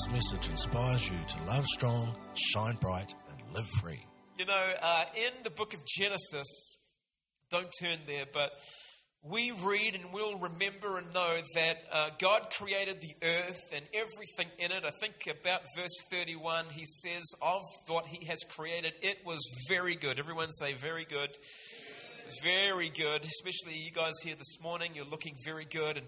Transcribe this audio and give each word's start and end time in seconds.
this 0.00 0.12
message 0.12 0.48
inspires 0.48 1.10
you 1.10 1.18
to 1.28 1.42
love 1.44 1.66
strong, 1.66 2.14
shine 2.34 2.76
bright, 2.80 3.14
and 3.28 3.54
live 3.54 3.66
free. 3.66 4.00
You 4.38 4.46
know, 4.46 4.72
uh, 4.80 5.04
in 5.14 5.42
the 5.42 5.50
book 5.50 5.74
of 5.74 5.80
Genesis, 5.84 6.76
don't 7.50 7.68
turn 7.82 7.98
there, 8.06 8.24
but 8.32 8.50
we 9.22 9.50
read 9.50 9.96
and 9.96 10.12
we'll 10.12 10.38
remember 10.38 10.96
and 10.96 11.12
know 11.12 11.36
that 11.54 11.76
uh, 11.92 12.10
God 12.18 12.48
created 12.50 13.02
the 13.02 13.14
earth 13.26 13.60
and 13.74 13.84
everything 13.92 14.46
in 14.58 14.72
it. 14.72 14.84
I 14.84 14.90
think 15.00 15.14
about 15.26 15.62
verse 15.76 15.96
31, 16.10 16.66
he 16.70 16.86
says, 16.86 17.24
Of 17.42 17.62
what 17.88 18.06
he 18.06 18.24
has 18.26 18.38
created, 18.48 18.94
it 19.02 19.18
was 19.26 19.40
very 19.68 19.96
good. 19.96 20.18
Everyone 20.18 20.50
say, 20.52 20.72
very 20.74 21.04
good. 21.04 21.36
It's 22.26 22.40
very 22.42 22.90
good, 22.90 23.24
especially 23.24 23.76
you 23.76 23.90
guys 23.90 24.14
here 24.22 24.36
this 24.38 24.62
morning. 24.62 24.92
You're 24.94 25.04
looking 25.04 25.34
very 25.44 25.66
good. 25.66 25.96
And 25.98 26.06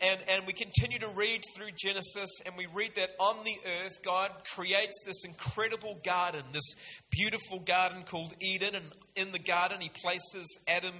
and, 0.00 0.20
and 0.28 0.46
we 0.46 0.52
continue 0.52 0.98
to 0.98 1.08
read 1.08 1.42
through 1.54 1.70
Genesis, 1.76 2.30
and 2.44 2.54
we 2.56 2.66
read 2.74 2.94
that 2.96 3.10
on 3.18 3.44
the 3.44 3.56
earth, 3.64 4.02
God 4.04 4.30
creates 4.54 5.02
this 5.06 5.24
incredible 5.24 5.98
garden, 6.04 6.42
this 6.52 6.74
beautiful 7.10 7.60
garden 7.60 8.02
called 8.04 8.34
Eden. 8.40 8.74
And 8.74 8.84
in 9.14 9.32
the 9.32 9.38
garden, 9.38 9.80
He 9.80 9.88
places 9.88 10.58
Adam 10.68 10.94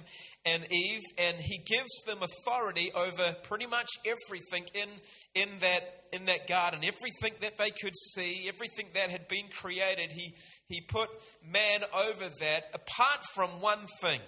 and 0.45 0.65
Eve, 0.71 1.01
and 1.17 1.37
He 1.37 1.59
gives 1.59 1.91
them 2.05 2.19
authority 2.23 2.91
over 2.95 3.35
pretty 3.43 3.67
much 3.67 3.89
everything 4.05 4.65
in, 4.73 4.89
in, 5.35 5.49
that, 5.59 6.05
in 6.11 6.25
that 6.25 6.47
garden. 6.47 6.79
Everything 6.83 7.33
that 7.41 7.57
they 7.57 7.69
could 7.69 7.95
see, 8.15 8.47
everything 8.47 8.87
that 8.93 9.11
had 9.11 9.27
been 9.27 9.47
created, 9.53 10.11
He, 10.11 10.33
he 10.67 10.81
put 10.81 11.09
man 11.43 11.83
over 11.93 12.29
that, 12.39 12.63
apart 12.73 13.19
from 13.35 13.61
one 13.61 13.85
thing 14.01 14.21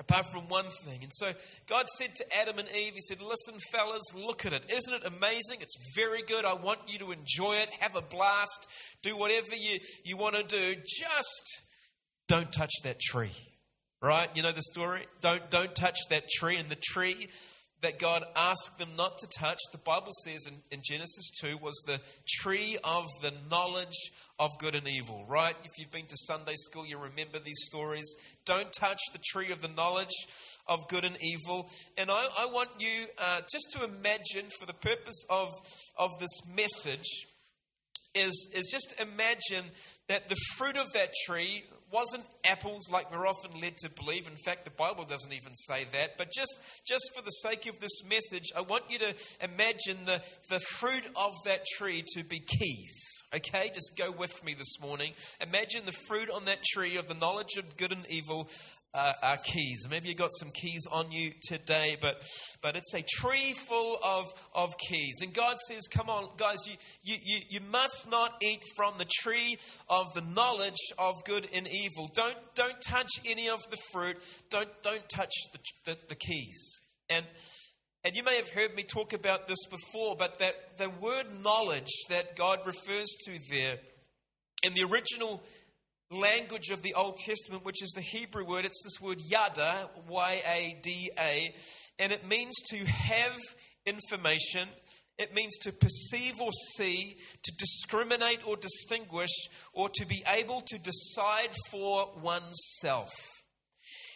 apart 0.00 0.26
from 0.32 0.48
one 0.48 0.68
thing. 0.84 1.00
And 1.02 1.12
so 1.14 1.32
God 1.68 1.86
said 1.98 2.14
to 2.16 2.24
Adam 2.36 2.58
and 2.58 2.68
Eve, 2.68 2.94
He 2.94 3.00
said, 3.02 3.20
Listen, 3.20 3.60
fellas, 3.70 4.02
look 4.14 4.46
at 4.46 4.52
it. 4.52 4.64
Isn't 4.68 4.94
it 4.94 5.04
amazing? 5.04 5.58
It's 5.60 5.76
very 5.94 6.22
good. 6.22 6.44
I 6.44 6.54
want 6.54 6.80
you 6.88 6.98
to 7.00 7.12
enjoy 7.12 7.56
it, 7.56 7.70
have 7.78 7.94
a 7.94 8.02
blast, 8.02 8.66
do 9.02 9.16
whatever 9.16 9.54
you, 9.54 9.78
you 10.04 10.16
want 10.16 10.34
to 10.34 10.42
do. 10.42 10.74
Just 10.74 11.60
don't 12.26 12.50
touch 12.50 12.72
that 12.82 12.98
tree. 12.98 13.36
Right? 14.02 14.30
You 14.34 14.42
know 14.42 14.52
the 14.52 14.62
story? 14.62 15.06
Don't, 15.20 15.50
don't 15.50 15.74
touch 15.74 15.98
that 16.08 16.28
tree. 16.30 16.56
And 16.56 16.70
the 16.70 16.78
tree 16.82 17.28
that 17.82 17.98
God 17.98 18.24
asked 18.34 18.78
them 18.78 18.90
not 18.96 19.18
to 19.18 19.26
touch, 19.38 19.58
the 19.72 19.78
Bible 19.78 20.12
says 20.24 20.46
in, 20.46 20.54
in 20.70 20.80
Genesis 20.82 21.30
2, 21.42 21.58
was 21.58 21.82
the 21.86 22.00
tree 22.26 22.78
of 22.82 23.04
the 23.20 23.32
knowledge 23.50 24.10
of 24.40 24.50
good 24.58 24.74
and 24.74 24.88
evil, 24.88 25.26
right? 25.28 25.54
If 25.64 25.78
you've 25.78 25.92
been 25.92 26.06
to 26.06 26.16
Sunday 26.26 26.54
school, 26.56 26.86
you 26.86 26.96
remember 26.96 27.38
these 27.38 27.60
stories. 27.66 28.10
Don't 28.46 28.72
touch 28.72 28.98
the 29.12 29.20
tree 29.22 29.52
of 29.52 29.60
the 29.60 29.68
knowledge 29.68 30.08
of 30.66 30.88
good 30.88 31.04
and 31.04 31.18
evil. 31.20 31.68
And 31.98 32.10
I, 32.10 32.26
I 32.38 32.46
want 32.46 32.70
you 32.78 33.04
uh, 33.18 33.42
just 33.52 33.70
to 33.72 33.84
imagine, 33.84 34.48
for 34.58 34.64
the 34.64 34.72
purpose 34.72 35.26
of, 35.28 35.50
of 35.98 36.10
this 36.18 36.30
message, 36.56 37.26
is, 38.14 38.48
is 38.54 38.70
just 38.72 38.94
imagine 38.98 39.70
that 40.08 40.30
the 40.30 40.36
fruit 40.56 40.78
of 40.78 40.90
that 40.94 41.10
tree 41.26 41.64
wasn't 41.92 42.24
apples 42.48 42.88
like 42.90 43.12
we're 43.12 43.26
often 43.26 43.60
led 43.60 43.76
to 43.76 43.90
believe. 43.90 44.26
In 44.26 44.36
fact, 44.36 44.64
the 44.64 44.70
Bible 44.70 45.04
doesn't 45.04 45.32
even 45.34 45.54
say 45.54 45.86
that. 45.92 46.16
But 46.16 46.28
just, 46.34 46.60
just 46.88 47.10
for 47.14 47.22
the 47.22 47.30
sake 47.30 47.66
of 47.66 47.78
this 47.78 48.04
message, 48.08 48.48
I 48.56 48.62
want 48.62 48.84
you 48.88 49.00
to 49.00 49.14
imagine 49.42 50.06
the, 50.06 50.22
the 50.48 50.60
fruit 50.60 51.04
of 51.14 51.32
that 51.44 51.66
tree 51.76 52.04
to 52.14 52.24
be 52.24 52.40
keys. 52.40 53.09
Okay, 53.32 53.70
just 53.72 53.92
go 53.96 54.10
with 54.10 54.44
me 54.44 54.54
this 54.54 54.80
morning. 54.80 55.12
Imagine 55.40 55.86
the 55.86 55.92
fruit 55.92 56.28
on 56.30 56.46
that 56.46 56.64
tree 56.64 56.96
of 56.96 57.06
the 57.06 57.14
knowledge 57.14 57.58
of 57.58 57.76
good 57.76 57.92
and 57.92 58.04
evil 58.08 58.48
uh, 58.92 59.12
are 59.22 59.36
keys. 59.36 59.86
Maybe 59.88 60.08
you 60.08 60.16
got 60.16 60.30
some 60.40 60.50
keys 60.50 60.84
on 60.90 61.12
you 61.12 61.30
today, 61.44 61.96
but 62.00 62.22
but 62.60 62.74
it's 62.74 62.92
a 62.92 63.02
tree 63.02 63.52
full 63.68 64.00
of, 64.02 64.26
of 64.52 64.70
keys. 64.78 65.18
And 65.22 65.32
God 65.32 65.58
says, 65.68 65.82
Come 65.92 66.10
on, 66.10 66.30
guys, 66.38 66.58
you, 66.66 66.74
you, 67.04 67.18
you, 67.22 67.38
you 67.50 67.60
must 67.70 68.10
not 68.10 68.34
eat 68.42 68.64
from 68.74 68.94
the 68.98 69.06
tree 69.20 69.58
of 69.88 70.12
the 70.14 70.22
knowledge 70.22 70.90
of 70.98 71.14
good 71.24 71.48
and 71.54 71.68
evil. 71.68 72.10
Don't 72.12 72.36
don't 72.56 72.80
touch 72.80 73.10
any 73.24 73.48
of 73.48 73.60
the 73.70 73.78
fruit. 73.92 74.16
Don't 74.50 74.70
don't 74.82 75.08
touch 75.08 75.34
the, 75.52 75.58
the, 75.84 75.98
the 76.08 76.16
keys. 76.16 76.80
And 77.08 77.24
and 78.04 78.16
you 78.16 78.22
may 78.22 78.36
have 78.36 78.48
heard 78.48 78.74
me 78.74 78.82
talk 78.82 79.12
about 79.12 79.46
this 79.46 79.64
before, 79.70 80.16
but 80.16 80.38
that 80.38 80.78
the 80.78 80.88
word 80.88 81.26
knowledge 81.42 81.90
that 82.08 82.36
God 82.36 82.60
refers 82.66 83.08
to 83.26 83.38
there 83.50 83.78
in 84.62 84.74
the 84.74 84.84
original 84.84 85.42
language 86.10 86.70
of 86.70 86.82
the 86.82 86.94
Old 86.94 87.16
Testament, 87.18 87.64
which 87.64 87.82
is 87.82 87.90
the 87.90 88.00
Hebrew 88.00 88.44
word, 88.44 88.64
it's 88.64 88.82
this 88.82 89.00
word 89.00 89.20
yada, 89.20 89.88
Y 90.08 90.42
A 90.46 90.78
D 90.82 91.10
A, 91.18 91.54
and 91.98 92.12
it 92.12 92.26
means 92.26 92.54
to 92.70 92.78
have 92.84 93.36
information. 93.86 94.68
It 95.18 95.34
means 95.34 95.58
to 95.64 95.72
perceive 95.72 96.40
or 96.40 96.50
see, 96.78 97.18
to 97.42 97.52
discriminate 97.58 98.40
or 98.46 98.56
distinguish, 98.56 99.28
or 99.74 99.90
to 99.90 100.06
be 100.06 100.24
able 100.26 100.62
to 100.62 100.78
decide 100.78 101.50
for 101.70 102.08
oneself. 102.22 103.10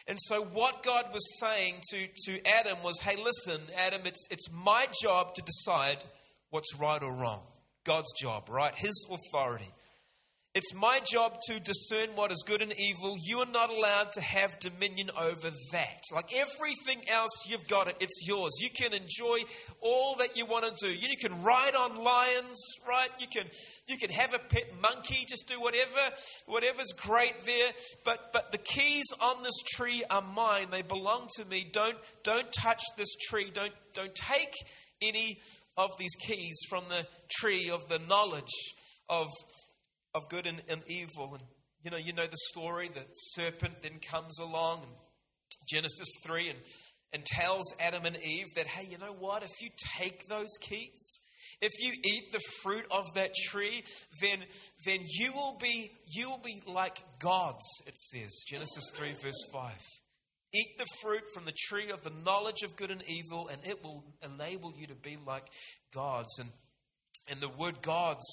And 0.06 0.18
so, 0.20 0.42
what 0.42 0.82
God 0.82 1.06
was 1.12 1.24
saying 1.40 1.76
to, 1.90 2.06
to 2.26 2.46
Adam 2.46 2.76
was 2.82 2.98
hey, 2.98 3.16
listen, 3.16 3.62
Adam, 3.76 4.02
it's, 4.04 4.26
it's 4.30 4.50
my 4.52 4.86
job 5.02 5.34
to 5.34 5.42
decide 5.42 5.98
what's 6.50 6.74
right 6.78 7.02
or 7.02 7.12
wrong. 7.12 7.40
God's 7.84 8.12
job, 8.12 8.48
right? 8.48 8.74
His 8.74 9.06
authority. 9.10 9.70
It's 10.54 10.72
my 10.72 11.00
job 11.00 11.40
to 11.48 11.58
discern 11.58 12.10
what 12.14 12.30
is 12.30 12.44
good 12.46 12.62
and 12.62 12.72
evil. 12.78 13.16
You 13.20 13.40
are 13.40 13.50
not 13.50 13.70
allowed 13.70 14.12
to 14.12 14.20
have 14.20 14.60
dominion 14.60 15.10
over 15.20 15.50
that. 15.72 16.04
Like 16.12 16.32
everything 16.32 17.08
else, 17.08 17.30
you've 17.48 17.66
got 17.66 17.88
it. 17.88 17.96
It's 17.98 18.24
yours. 18.24 18.52
You 18.60 18.70
can 18.70 18.92
enjoy 18.92 19.40
all 19.80 20.14
that 20.20 20.36
you 20.36 20.46
want 20.46 20.64
to 20.76 20.86
do. 20.86 20.92
You 20.94 21.16
can 21.16 21.42
ride 21.42 21.74
on 21.74 21.96
lions, 21.96 22.62
right? 22.88 23.08
You 23.18 23.26
can 23.26 23.50
you 23.88 23.98
can 23.98 24.10
have 24.10 24.32
a 24.32 24.38
pet 24.38 24.70
monkey. 24.80 25.26
Just 25.28 25.48
do 25.48 25.60
whatever 25.60 26.14
whatever's 26.46 26.92
great 26.98 27.44
there. 27.44 27.72
But 28.04 28.32
but 28.32 28.52
the 28.52 28.58
keys 28.58 29.06
on 29.20 29.42
this 29.42 29.60
tree 29.74 30.04
are 30.08 30.22
mine. 30.22 30.68
They 30.70 30.82
belong 30.82 31.26
to 31.34 31.44
me. 31.46 31.68
Don't 31.72 31.98
don't 32.22 32.52
touch 32.52 32.82
this 32.96 33.12
tree. 33.28 33.50
Don't 33.52 33.74
don't 33.92 34.14
take 34.14 34.54
any 35.02 35.40
of 35.76 35.90
these 35.98 36.14
keys 36.20 36.60
from 36.68 36.84
the 36.88 37.08
tree 37.40 37.70
of 37.70 37.88
the 37.88 37.98
knowledge 37.98 38.54
of 39.08 39.26
of 40.14 40.28
good 40.28 40.46
and, 40.46 40.62
and 40.68 40.82
evil. 40.86 41.34
And 41.34 41.42
you 41.82 41.90
know, 41.90 41.96
you 41.96 42.12
know 42.12 42.26
the 42.26 42.38
story. 42.50 42.88
The 42.88 43.04
serpent 43.12 43.82
then 43.82 43.98
comes 44.00 44.38
along 44.38 44.82
in 44.82 44.88
Genesis 45.68 46.08
3 46.24 46.50
and, 46.50 46.58
and 47.12 47.24
tells 47.24 47.74
Adam 47.78 48.04
and 48.04 48.16
Eve 48.16 48.46
that, 48.56 48.66
hey, 48.66 48.88
you 48.90 48.98
know 48.98 49.14
what? 49.18 49.42
If 49.42 49.60
you 49.60 49.68
take 49.98 50.28
those 50.28 50.56
keys, 50.60 51.18
if 51.60 51.72
you 51.80 51.92
eat 52.04 52.32
the 52.32 52.40
fruit 52.62 52.86
of 52.90 53.04
that 53.14 53.34
tree, 53.34 53.84
then, 54.20 54.38
then 54.84 55.00
you 55.02 55.32
will 55.32 55.56
be 55.60 55.90
you 56.06 56.30
will 56.30 56.40
be 56.42 56.62
like 56.66 57.02
gods, 57.18 57.64
it 57.86 57.98
says. 57.98 58.44
Genesis 58.46 58.90
3, 58.94 59.12
verse 59.22 59.44
5. 59.52 59.72
Eat 60.54 60.78
the 60.78 60.86
fruit 61.02 61.24
from 61.34 61.44
the 61.44 61.54
tree 61.68 61.90
of 61.90 62.02
the 62.02 62.12
knowledge 62.24 62.62
of 62.62 62.76
good 62.76 62.90
and 62.90 63.02
evil, 63.08 63.48
and 63.48 63.58
it 63.66 63.82
will 63.82 64.04
enable 64.22 64.72
you 64.76 64.86
to 64.86 64.94
be 64.94 65.18
like 65.26 65.46
gods. 65.92 66.38
And 66.38 66.50
and 67.28 67.40
the 67.40 67.48
word 67.48 67.80
gods 67.82 68.24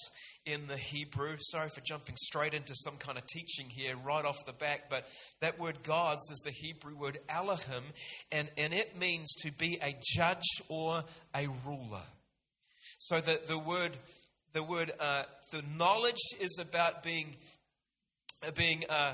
in 0.46 0.68
the 0.68 0.78
Hebrew, 0.78 1.38
sorry 1.40 1.70
for 1.70 1.82
jumping 1.82 2.16
straight 2.18 2.54
into 2.54 2.74
some 2.76 2.98
kind 2.98 3.18
of 3.18 3.26
teaching 3.28 3.70
here 3.70 3.96
right 3.96 4.26
off 4.26 4.46
the 4.46 4.54
back, 4.54 4.90
but 4.90 5.08
that 5.40 5.60
word 5.60 5.84
gods 5.84 6.30
is 6.32 6.40
the 6.40 6.52
Hebrew 6.52 6.96
word 6.96 7.20
Elohim, 7.30 7.84
and, 8.32 8.50
and 8.58 8.74
it 8.74 8.98
means 8.98 9.32
to 9.42 9.52
be 9.52 9.80
a 9.82 9.96
judge 10.16 10.44
or 10.68 11.04
a 11.36 11.48
ruler. 11.66 12.04
So 12.98 13.22
the, 13.22 13.40
the 13.48 13.58
word, 13.58 13.98
the 14.54 14.64
word, 14.64 14.92
uh, 15.00 15.24
the 15.52 15.64
knowledge 15.78 16.22
is 16.40 16.58
about 16.60 17.04
being, 17.04 17.36
uh, 18.46 18.52
being, 18.52 18.84
uh, 18.90 19.14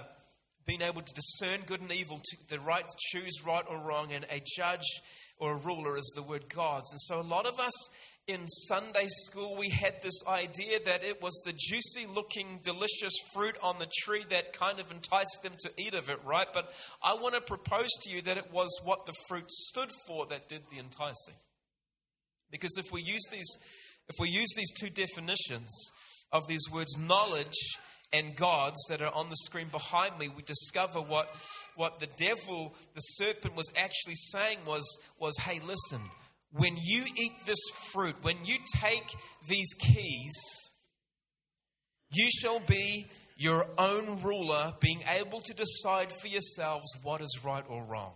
being 0.66 0.82
able 0.82 1.02
to 1.02 1.14
discern 1.14 1.62
good 1.66 1.82
and 1.82 1.92
evil, 1.92 2.20
to, 2.24 2.38
the 2.50 2.60
right 2.60 2.88
to 2.88 2.96
choose 3.12 3.46
right 3.46 3.64
or 3.70 3.80
wrong, 3.80 4.12
and 4.12 4.26
a 4.32 4.42
judge 4.58 5.02
or 5.40 5.54
a 5.54 5.58
ruler 5.58 5.98
is 5.98 6.12
the 6.16 6.24
word 6.24 6.50
gods. 6.50 6.92
And 6.92 7.00
so 7.02 7.20
a 7.20 7.22
lot 7.22 7.46
of 7.46 7.60
us 7.60 7.90
in 8.28 8.48
Sunday 8.50 9.08
school, 9.08 9.56
we 9.58 9.70
had 9.70 10.02
this 10.02 10.22
idea 10.28 10.80
that 10.84 11.04
it 11.04 11.22
was 11.22 11.42
the 11.46 11.54
juicy 11.54 12.06
looking, 12.06 12.60
delicious 12.62 13.14
fruit 13.34 13.56
on 13.64 13.80
the 13.80 13.88
tree 14.04 14.26
that 14.30 14.52
kind 14.52 14.80
of 14.80 14.92
enticed 14.92 15.40
them 15.44 15.54
to 15.60 15.72
eat 15.78 15.94
of 15.94 16.10
it, 16.10 16.20
right? 16.26 16.48
But 16.54 16.74
I 17.02 17.14
want 17.14 17.36
to 17.36 17.42
propose 17.42 17.90
to 18.02 18.12
you 18.12 18.22
that 18.24 18.38
it 18.38 18.52
was 18.52 18.70
what 18.84 19.06
the 19.06 19.14
fruit 19.30 19.50
stood 19.50 19.90
for 20.06 20.26
that 20.26 20.50
did 20.50 20.64
the 20.70 20.78
enticing. 20.78 21.36
Because 22.52 22.74
if 22.78 22.92
we 22.92 23.02
use 23.02 23.24
these, 23.32 23.48
if 24.10 24.16
we 24.20 24.30
use 24.30 24.50
these 24.58 24.72
two 24.78 24.90
definitions 24.90 25.72
of 26.34 26.48
these 26.48 26.64
words, 26.72 26.98
knowledge 26.98 27.78
and 28.12 28.36
gods 28.36 28.78
that 28.90 29.02
are 29.02 29.14
on 29.14 29.30
the 29.30 29.36
screen 29.38 29.68
behind 29.70 30.18
me, 30.20 30.28
we 30.28 30.44
discover 30.44 31.00
what, 31.00 31.34
what 31.76 32.02
the 32.02 32.08
devil, 32.18 32.76
the 32.94 33.02
serpent, 33.02 33.56
was 33.56 33.72
actually 33.78 34.16
saying 34.16 34.60
was, 34.66 34.86
was 35.18 35.38
hey, 35.38 35.62
listen, 35.66 36.02
when 36.58 36.76
you 36.82 37.06
eat 37.16 37.34
this 37.46 37.60
fruit, 37.92 38.16
when 38.22 38.46
you 38.46 38.58
take 38.76 39.16
these 39.48 39.70
keys, 39.80 40.34
you 42.12 42.30
shall 42.32 42.60
be 42.60 43.08
your 43.38 43.68
own 43.78 44.22
ruler, 44.24 44.74
being 44.80 45.04
able 45.20 45.42
to 45.42 45.54
decide 45.54 46.12
for 46.12 46.28
yourselves 46.28 46.88
what 47.04 47.22
is 47.22 47.42
right 47.44 47.64
or 47.70 47.84
wrong. 47.84 48.14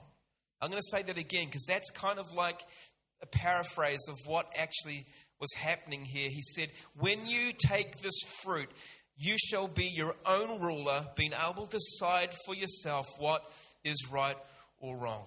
I'm 0.62 0.70
going 0.70 0.82
to 0.82 0.98
say 0.98 1.04
that 1.04 1.18
again 1.18 1.46
because 1.46 1.66
that's 1.68 1.90
kind 1.92 2.20
of 2.20 2.34
like 2.34 2.62
a 3.22 3.28
paraphrase 3.28 4.06
of 4.10 4.18
what 4.26 4.52
actually 4.58 5.06
was 5.40 5.52
happening 5.56 6.06
here. 6.06 6.30
He 6.30 6.42
said, 6.56 6.70
When 6.96 7.28
you 7.28 7.52
take 7.54 8.02
this 8.02 8.20
fruit, 8.44 8.70
you 9.18 9.36
shall 9.38 9.68
be 9.68 9.90
your 9.94 10.16
own 10.26 10.62
ruler, 10.62 11.06
being 11.16 11.34
able 11.34 11.66
to 11.66 11.78
decide 11.78 12.32
for 12.46 12.56
yourself 12.56 13.06
what 13.20 13.44
is 13.84 14.10
right 14.12 14.38
or 14.80 14.98
wrong. 14.98 15.26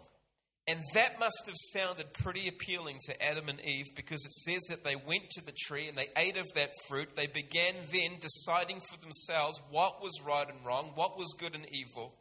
And 0.67 0.81
that 0.95 1.21
must 1.21 1.43
have 1.45 1.57
sounded 1.75 2.15
pretty 2.15 2.49
appealing 2.49 2.99
to 3.05 3.23
Adam 3.23 3.51
and 3.51 3.61
Eve 3.61 3.89
because 3.95 4.25
it 4.25 4.33
says 4.33 4.63
that 4.71 4.83
they 4.83 4.97
went 4.97 5.29
to 5.33 5.45
the 5.45 5.53
tree 5.53 5.89
and 5.89 5.97
they 5.97 6.09
ate 6.17 6.39
of 6.39 6.47
that 6.55 6.71
fruit. 6.89 7.15
They 7.15 7.27
began 7.27 7.75
then 7.93 8.19
deciding 8.19 8.81
for 8.81 8.99
themselves 9.01 9.61
what 9.71 10.03
was 10.03 10.23
right 10.27 10.49
and 10.49 10.65
wrong, 10.65 10.93
what 10.95 11.19
was 11.19 11.35
good 11.39 11.55
and 11.55 11.67
evil. 11.71 12.15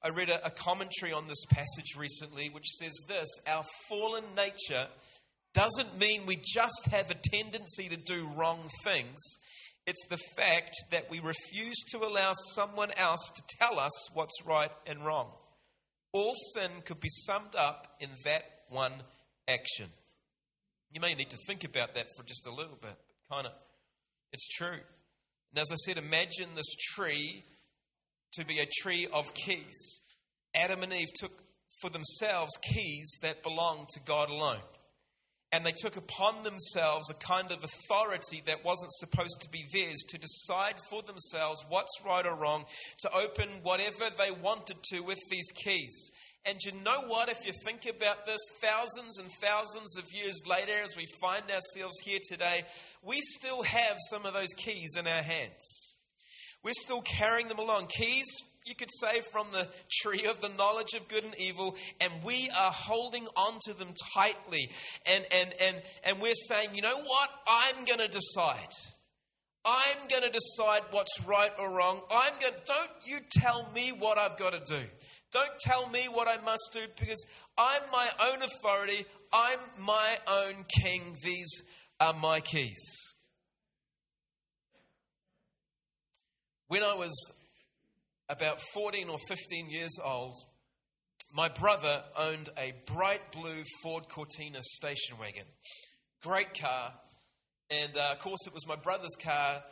I 0.00 0.10
read 0.10 0.30
a, 0.30 0.46
a 0.46 0.50
commentary 0.50 1.12
on 1.12 1.26
this 1.26 1.44
passage 1.50 1.96
recently 1.96 2.50
which 2.50 2.68
says 2.78 2.92
this 3.08 3.28
Our 3.48 3.64
fallen 3.88 4.24
nature 4.36 4.86
doesn't 5.52 5.98
mean 5.98 6.24
we 6.24 6.36
just 6.36 6.86
have 6.92 7.10
a 7.10 7.14
tendency 7.14 7.88
to 7.88 7.96
do 7.96 8.28
wrong 8.36 8.60
things. 8.84 9.18
It's 9.88 10.06
the 10.08 10.18
fact 10.36 10.70
that 10.92 11.10
we 11.10 11.18
refuse 11.18 11.76
to 11.90 11.98
allow 11.98 12.32
someone 12.54 12.92
else 12.96 13.28
to 13.34 13.42
tell 13.58 13.80
us 13.80 13.90
what's 14.14 14.46
right 14.46 14.70
and 14.86 15.04
wrong. 15.04 15.32
All 16.12 16.34
sin 16.54 16.70
could 16.84 17.00
be 17.00 17.08
summed 17.08 17.56
up 17.56 17.96
in 18.00 18.10
that 18.24 18.44
one 18.68 18.92
action. 19.48 19.88
You 20.92 21.00
may 21.00 21.14
need 21.14 21.30
to 21.30 21.38
think 21.46 21.64
about 21.64 21.94
that 21.94 22.08
for 22.16 22.22
just 22.22 22.46
a 22.46 22.50
little 22.50 22.76
bit, 22.80 22.96
but 23.08 23.34
kind 23.34 23.46
of, 23.46 23.52
it's 24.32 24.46
true. 24.48 24.78
And 25.50 25.58
as 25.58 25.70
I 25.72 25.76
said, 25.76 25.96
imagine 25.96 26.50
this 26.54 26.74
tree 26.94 27.44
to 28.32 28.44
be 28.44 28.58
a 28.58 28.66
tree 28.82 29.08
of 29.12 29.32
keys. 29.34 30.00
Adam 30.54 30.82
and 30.82 30.92
Eve 30.92 31.08
took 31.14 31.32
for 31.80 31.90
themselves 31.90 32.52
keys 32.62 33.10
that 33.22 33.42
belonged 33.42 33.88
to 33.94 34.00
God 34.00 34.28
alone 34.28 34.60
and 35.52 35.66
they 35.66 35.72
took 35.72 35.96
upon 35.96 36.42
themselves 36.42 37.10
a 37.10 37.14
kind 37.14 37.52
of 37.52 37.62
authority 37.62 38.42
that 38.46 38.64
wasn't 38.64 38.90
supposed 38.92 39.40
to 39.42 39.50
be 39.50 39.64
theirs 39.72 40.02
to 40.08 40.18
decide 40.18 40.76
for 40.88 41.02
themselves 41.02 41.64
what's 41.68 42.02
right 42.04 42.24
or 42.26 42.34
wrong, 42.34 42.64
to 43.00 43.10
open 43.14 43.48
whatever 43.62 44.06
they 44.18 44.30
wanted 44.30 44.76
to 44.82 45.00
with 45.00 45.20
these 45.30 45.46
keys. 45.54 46.10
And 46.44 46.58
you 46.64 46.72
know 46.82 47.02
what? 47.06 47.28
If 47.28 47.46
you 47.46 47.52
think 47.64 47.86
about 47.86 48.26
this, 48.26 48.40
thousands 48.60 49.18
and 49.18 49.30
thousands 49.40 49.96
of 49.96 50.04
years 50.12 50.42
later, 50.46 50.82
as 50.82 50.96
we 50.96 51.06
find 51.20 51.44
ourselves 51.44 51.98
here 52.02 52.18
today, 52.28 52.62
we 53.02 53.20
still 53.20 53.62
have 53.62 53.96
some 54.10 54.26
of 54.26 54.32
those 54.32 54.52
keys 54.56 54.96
in 54.98 55.06
our 55.06 55.22
hands. 55.22 55.94
We're 56.64 56.72
still 56.72 57.02
carrying 57.02 57.48
them 57.48 57.58
along. 57.58 57.88
Keys 57.88 58.26
you 58.64 58.74
could 58.74 58.90
say, 59.00 59.20
from 59.32 59.46
the 59.52 59.68
tree 59.90 60.26
of 60.26 60.40
the 60.40 60.50
knowledge 60.56 60.94
of 60.94 61.08
good 61.08 61.24
and 61.24 61.34
evil, 61.38 61.76
and 62.00 62.12
we 62.24 62.50
are 62.58 62.72
holding 62.72 63.26
on 63.36 63.58
to 63.66 63.74
them 63.74 63.94
tightly. 64.14 64.70
And, 65.06 65.24
and, 65.32 65.52
and, 65.60 65.82
and 66.04 66.20
we're 66.20 66.34
saying, 66.48 66.70
you 66.74 66.82
know 66.82 67.02
what? 67.02 67.30
I'm 67.46 67.84
going 67.84 68.00
to 68.00 68.08
decide. 68.08 68.72
I'm 69.64 70.08
going 70.08 70.24
to 70.24 70.30
decide 70.30 70.82
what's 70.90 71.24
right 71.24 71.52
or 71.58 71.70
wrong. 71.70 72.00
I'm 72.10 72.32
going 72.40 72.54
don't 72.66 72.90
you 73.04 73.18
tell 73.30 73.70
me 73.72 73.92
what 73.96 74.18
I've 74.18 74.36
got 74.36 74.52
to 74.52 74.60
do. 74.60 74.82
Don't 75.30 75.58
tell 75.60 75.88
me 75.88 76.08
what 76.12 76.28
I 76.28 76.42
must 76.44 76.70
do 76.72 76.80
because 76.98 77.24
I'm 77.56 77.82
my 77.90 78.08
own 78.26 78.42
authority. 78.42 79.06
I'm 79.32 79.58
my 79.80 80.18
own 80.28 80.64
king. 80.82 81.16
These 81.22 81.62
are 82.00 82.12
my 82.12 82.40
keys. 82.40 82.82
When 86.68 86.82
I 86.82 86.94
was 86.94 87.12
about 88.32 88.60
14 88.72 89.08
or 89.10 89.18
15 89.28 89.70
years 89.70 89.98
old, 90.02 90.34
my 91.34 91.48
brother 91.48 92.02
owned 92.16 92.48
a 92.58 92.72
bright 92.86 93.30
blue 93.30 93.62
Ford 93.82 94.08
Cortina 94.08 94.60
station 94.62 95.18
wagon. 95.18 95.44
Great 96.22 96.58
car. 96.58 96.92
And 97.70 97.96
uh, 97.96 98.08
of 98.12 98.18
course, 98.18 98.40
it 98.46 98.54
was 98.54 98.66
my 98.66 98.76
brother's 98.76 99.16
car, 99.22 99.62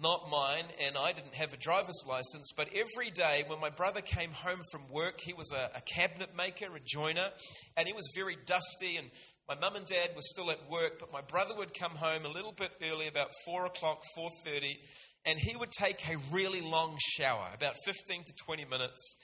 not 0.00 0.28
mine, 0.30 0.64
and 0.86 0.96
I 0.96 1.12
didn't 1.12 1.34
have 1.34 1.54
a 1.54 1.56
driver's 1.56 2.02
license. 2.06 2.50
But 2.56 2.68
every 2.74 3.10
day 3.10 3.44
when 3.46 3.60
my 3.60 3.70
brother 3.70 4.00
came 4.02 4.30
home 4.30 4.60
from 4.70 4.88
work, 4.90 5.20
he 5.20 5.32
was 5.32 5.52
a, 5.52 5.70
a 5.76 5.80
cabinet 5.80 6.36
maker, 6.36 6.66
a 6.74 6.80
joiner, 6.84 7.28
and 7.76 7.86
he 7.86 7.94
was 7.94 8.10
very 8.14 8.36
dusty. 8.46 8.96
And 8.98 9.10
my 9.48 9.54
mum 9.54 9.76
and 9.76 9.86
dad 9.86 10.10
were 10.14 10.22
still 10.22 10.50
at 10.50 10.70
work, 10.70 10.98
but 10.98 11.12
my 11.12 11.22
brother 11.22 11.54
would 11.56 11.74
come 11.74 11.92
home 11.92 12.24
a 12.24 12.30
little 12.30 12.52
bit 12.52 12.72
early, 12.90 13.06
about 13.06 13.30
4 13.44 13.66
o'clock, 13.66 14.02
4.30, 14.16 14.76
and 15.24 15.38
he 15.38 15.56
would 15.56 15.70
take 15.70 16.08
a 16.08 16.16
really 16.30 16.60
long 16.60 16.96
shower, 16.98 17.48
about 17.54 17.76
15 17.84 18.24
to 18.24 18.32
20 18.44 18.64
minutes. 18.64 19.16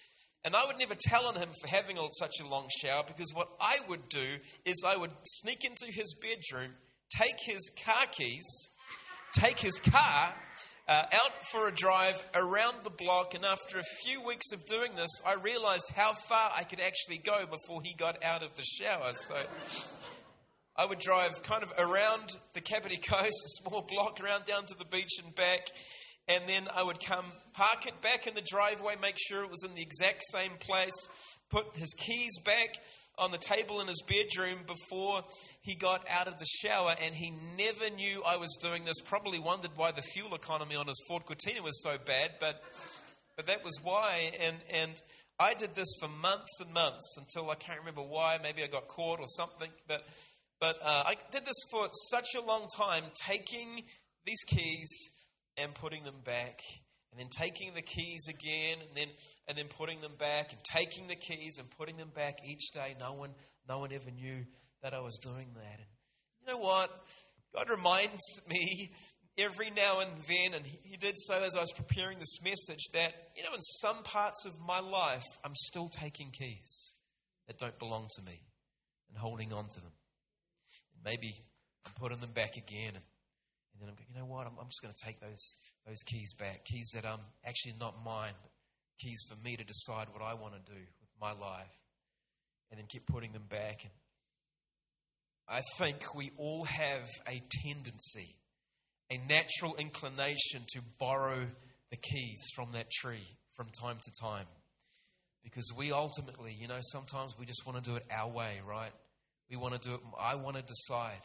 And 0.45 0.55
I 0.55 0.65
would 0.67 0.79
never 0.79 0.95
tell 0.95 1.27
on 1.27 1.35
him 1.35 1.49
for 1.61 1.69
having 1.69 1.99
such 2.19 2.41
a 2.41 2.47
long 2.47 2.69
shower 2.81 3.03
because 3.07 3.33
what 3.35 3.49
I 3.61 3.79
would 3.89 4.09
do 4.09 4.37
is 4.65 4.83
I 4.87 4.97
would 4.97 5.11
sneak 5.25 5.65
into 5.65 5.87
his 5.87 6.15
bedroom, 6.15 6.73
take 7.11 7.37
his 7.41 7.71
car 7.85 8.07
keys, 8.11 8.47
take 9.35 9.59
his 9.59 9.79
car 9.81 10.35
uh, 10.89 11.03
out 11.13 11.45
for 11.51 11.69
a 11.69 11.73
drive 11.73 12.23
around 12.35 12.77
the 12.85 12.91
block. 12.91 13.35
And 13.35 13.45
after 13.45 13.79
a 13.79 13.83
few 14.05 14.25
weeks 14.25 14.53
of 14.53 14.65
doing 14.65 14.95
this, 14.95 15.11
I 15.27 15.35
realized 15.35 15.91
how 15.95 16.15
far 16.15 16.51
I 16.57 16.63
could 16.63 16.81
actually 16.81 17.19
go 17.19 17.45
before 17.45 17.83
he 17.83 17.95
got 17.95 18.25
out 18.25 18.43
of 18.43 18.55
the 18.55 18.63
shower. 18.63 19.13
So 19.15 19.35
I 20.79 20.87
would 20.87 21.01
drive 21.01 21.43
kind 21.43 21.65
of 21.65 21.73
around 21.77 22.37
the 22.55 22.61
Kapiti 22.61 22.97
Coast, 23.09 23.35
a 23.45 23.49
small 23.63 23.83
block 23.83 24.21
around 24.21 24.45
down 24.45 24.65
to 24.67 24.75
the 24.79 24.85
beach 24.85 25.19
and 25.23 25.35
back. 25.35 25.67
And 26.29 26.45
then 26.47 26.69
I 26.73 26.85
would 26.85 27.05
come, 27.05 27.25
park 27.53 27.87
it 27.87 28.01
back 28.01 28.29
in 28.29 28.35
the 28.35 28.45
driveway, 28.49 28.95
make 29.03 29.17
sure 29.19 29.43
it 29.43 29.51
was 29.51 29.65
in 29.65 29.75
the 29.75 29.83
exact 29.83 30.23
same 30.31 30.53
place, 30.61 31.09
put 31.51 31.77
his 31.77 31.93
keys 31.95 32.39
back 32.45 32.77
on 33.19 33.33
the 33.33 33.39
table 33.39 33.81
in 33.81 33.89
his 33.89 34.01
bedroom 34.07 34.59
before 34.69 35.23
he 35.63 35.75
got 35.75 36.07
out 36.09 36.29
of 36.29 36.39
the 36.39 36.47
shower. 36.47 36.95
And 37.03 37.13
he 37.13 37.33
never 37.57 37.93
knew 37.97 38.23
I 38.25 38.37
was 38.37 38.57
doing 38.63 38.85
this. 38.85 39.01
Probably 39.05 39.41
wondered 39.41 39.73
why 39.75 39.91
the 39.91 40.03
fuel 40.03 40.37
economy 40.37 40.77
on 40.77 40.87
his 40.87 41.03
Ford 41.09 41.25
Cortina 41.27 41.61
was 41.61 41.83
so 41.83 41.97
bad, 42.07 42.35
but, 42.39 42.63
but 43.37 43.49
that 43.49 43.65
was 43.65 43.81
why. 43.83 44.31
And, 44.41 44.57
and 44.73 45.03
I 45.41 45.55
did 45.55 45.75
this 45.75 45.89
for 45.99 46.09
months 46.09 46.61
and 46.61 46.73
months 46.73 47.17
until 47.17 47.51
I 47.51 47.57
can't 47.57 47.81
remember 47.81 48.03
why. 48.03 48.39
Maybe 48.41 48.63
I 48.63 48.69
got 48.69 48.87
caught 48.87 49.19
or 49.19 49.29
something. 49.29 49.71
But 49.89 50.05
but 50.61 50.77
uh, 50.83 51.05
I 51.07 51.17
did 51.31 51.45
this 51.45 51.57
for 51.71 51.89
such 52.11 52.35
a 52.37 52.41
long 52.41 52.67
time, 52.77 53.05
taking 53.15 53.85
these 54.25 54.41
keys 54.47 54.89
and 55.57 55.75
putting 55.75 56.03
them 56.03 56.21
back, 56.25 56.61
and 57.11 57.21
then 57.21 57.29
taking 57.29 57.75
the 57.75 57.83
keys 57.83 58.27
again, 58.29 58.79
and 58.81 58.97
then 58.97 59.09
and 59.47 59.57
then 59.57 59.67
putting 59.69 60.01
them 60.01 60.15
back, 60.19 60.53
and 60.53 60.61
taking 60.65 61.07
the 61.07 61.17
keys 61.17 61.59
and 61.59 61.71
putting 61.71 61.97
them 61.97 62.11
back 62.15 62.39
each 62.45 62.71
day. 62.73 62.97
No 62.99 63.13
one, 63.13 63.31
no 63.69 63.79
one 63.79 63.93
ever 63.93 64.11
knew 64.11 64.45
that 64.83 64.95
I 64.95 65.01
was 65.01 65.17
doing 65.19 65.49
that. 65.55 65.79
And 65.79 65.89
you 66.41 66.53
know 66.53 66.59
what? 66.59 66.91
God 67.55 67.71
reminds 67.71 68.23
me 68.49 68.91
every 69.39 69.71
now 69.71 70.01
and 70.01 70.11
then, 70.27 70.55
and 70.55 70.67
He 70.67 70.97
did 70.97 71.15
so 71.17 71.41
as 71.41 71.55
I 71.55 71.61
was 71.61 71.73
preparing 71.73 72.19
this 72.19 72.43
message, 72.43 72.85
that 72.95 73.13
you 73.37 73.45
know, 73.45 73.55
in 73.55 73.63
some 73.63 74.03
parts 74.03 74.45
of 74.45 74.59
my 74.59 74.81
life, 74.81 75.25
I'm 75.45 75.55
still 75.55 75.89
taking 75.89 76.33
keys 76.33 76.95
that 77.47 77.59
don't 77.59 77.79
belong 77.79 78.09
to 78.17 78.23
me 78.23 78.41
and 79.09 79.19
holding 79.19 79.53
on 79.53 79.69
to 79.69 79.81
them 79.81 79.93
maybe 81.05 81.35
I'm 81.87 81.93
putting 82.01 82.21
them 82.21 82.33
back 82.33 82.57
again. 82.57 82.95
And, 82.95 83.05
and 83.73 83.81
then 83.81 83.89
I'm 83.89 83.95
going, 83.95 84.07
you 84.13 84.21
know 84.21 84.27
what? 84.27 84.47
I'm, 84.47 84.55
I'm 84.59 84.67
just 84.67 84.83
going 84.83 84.95
to 84.95 85.05
take 85.05 85.21
those, 85.21 85.57
those 85.87 86.03
keys 86.05 86.35
back. 86.35 86.65
Keys 86.65 86.91
that 86.95 87.05
are 87.05 87.15
um, 87.15 87.21
actually 87.47 87.75
not 87.81 87.95
mine, 88.05 88.33
but 88.43 88.51
keys 88.99 89.23
for 89.29 89.37
me 89.45 89.57
to 89.57 89.65
decide 89.65 90.09
what 90.13 90.23
I 90.23 90.35
want 90.35 90.55
to 90.55 90.73
do 90.73 90.79
with 90.79 91.11
my 91.21 91.33
life. 91.33 91.75
And 92.71 92.79
then 92.79 92.87
keep 92.89 93.07
putting 93.07 93.33
them 93.33 93.47
back. 93.49 93.83
And 93.83 93.93
I 95.49 95.63
think 95.79 96.15
we 96.15 96.31
all 96.37 96.65
have 96.65 97.09
a 97.27 97.43
tendency, 97.65 98.37
a 99.11 99.17
natural 99.27 99.75
inclination 99.77 100.67
to 100.75 100.81
borrow 100.99 101.47
the 101.91 101.97
keys 101.97 102.45
from 102.55 102.73
that 102.73 102.91
tree 102.91 103.27
from 103.55 103.69
time 103.81 103.97
to 104.03 104.13
time. 104.21 104.45
Because 105.43 105.73
we 105.77 105.93
ultimately, 105.93 106.55
you 106.59 106.69
know, 106.69 106.79
sometimes 106.81 107.35
we 107.39 107.47
just 107.47 107.67
want 107.67 107.83
to 107.83 107.91
do 107.91 107.97
it 107.97 108.05
our 108.11 108.31
way, 108.31 108.61
right? 108.69 108.93
We 109.51 109.57
want 109.57 109.81
to 109.81 109.89
do 109.89 109.95
it. 109.95 110.01
I 110.19 110.35
want 110.35 110.57
to 110.57 110.63
decide. 110.63 111.23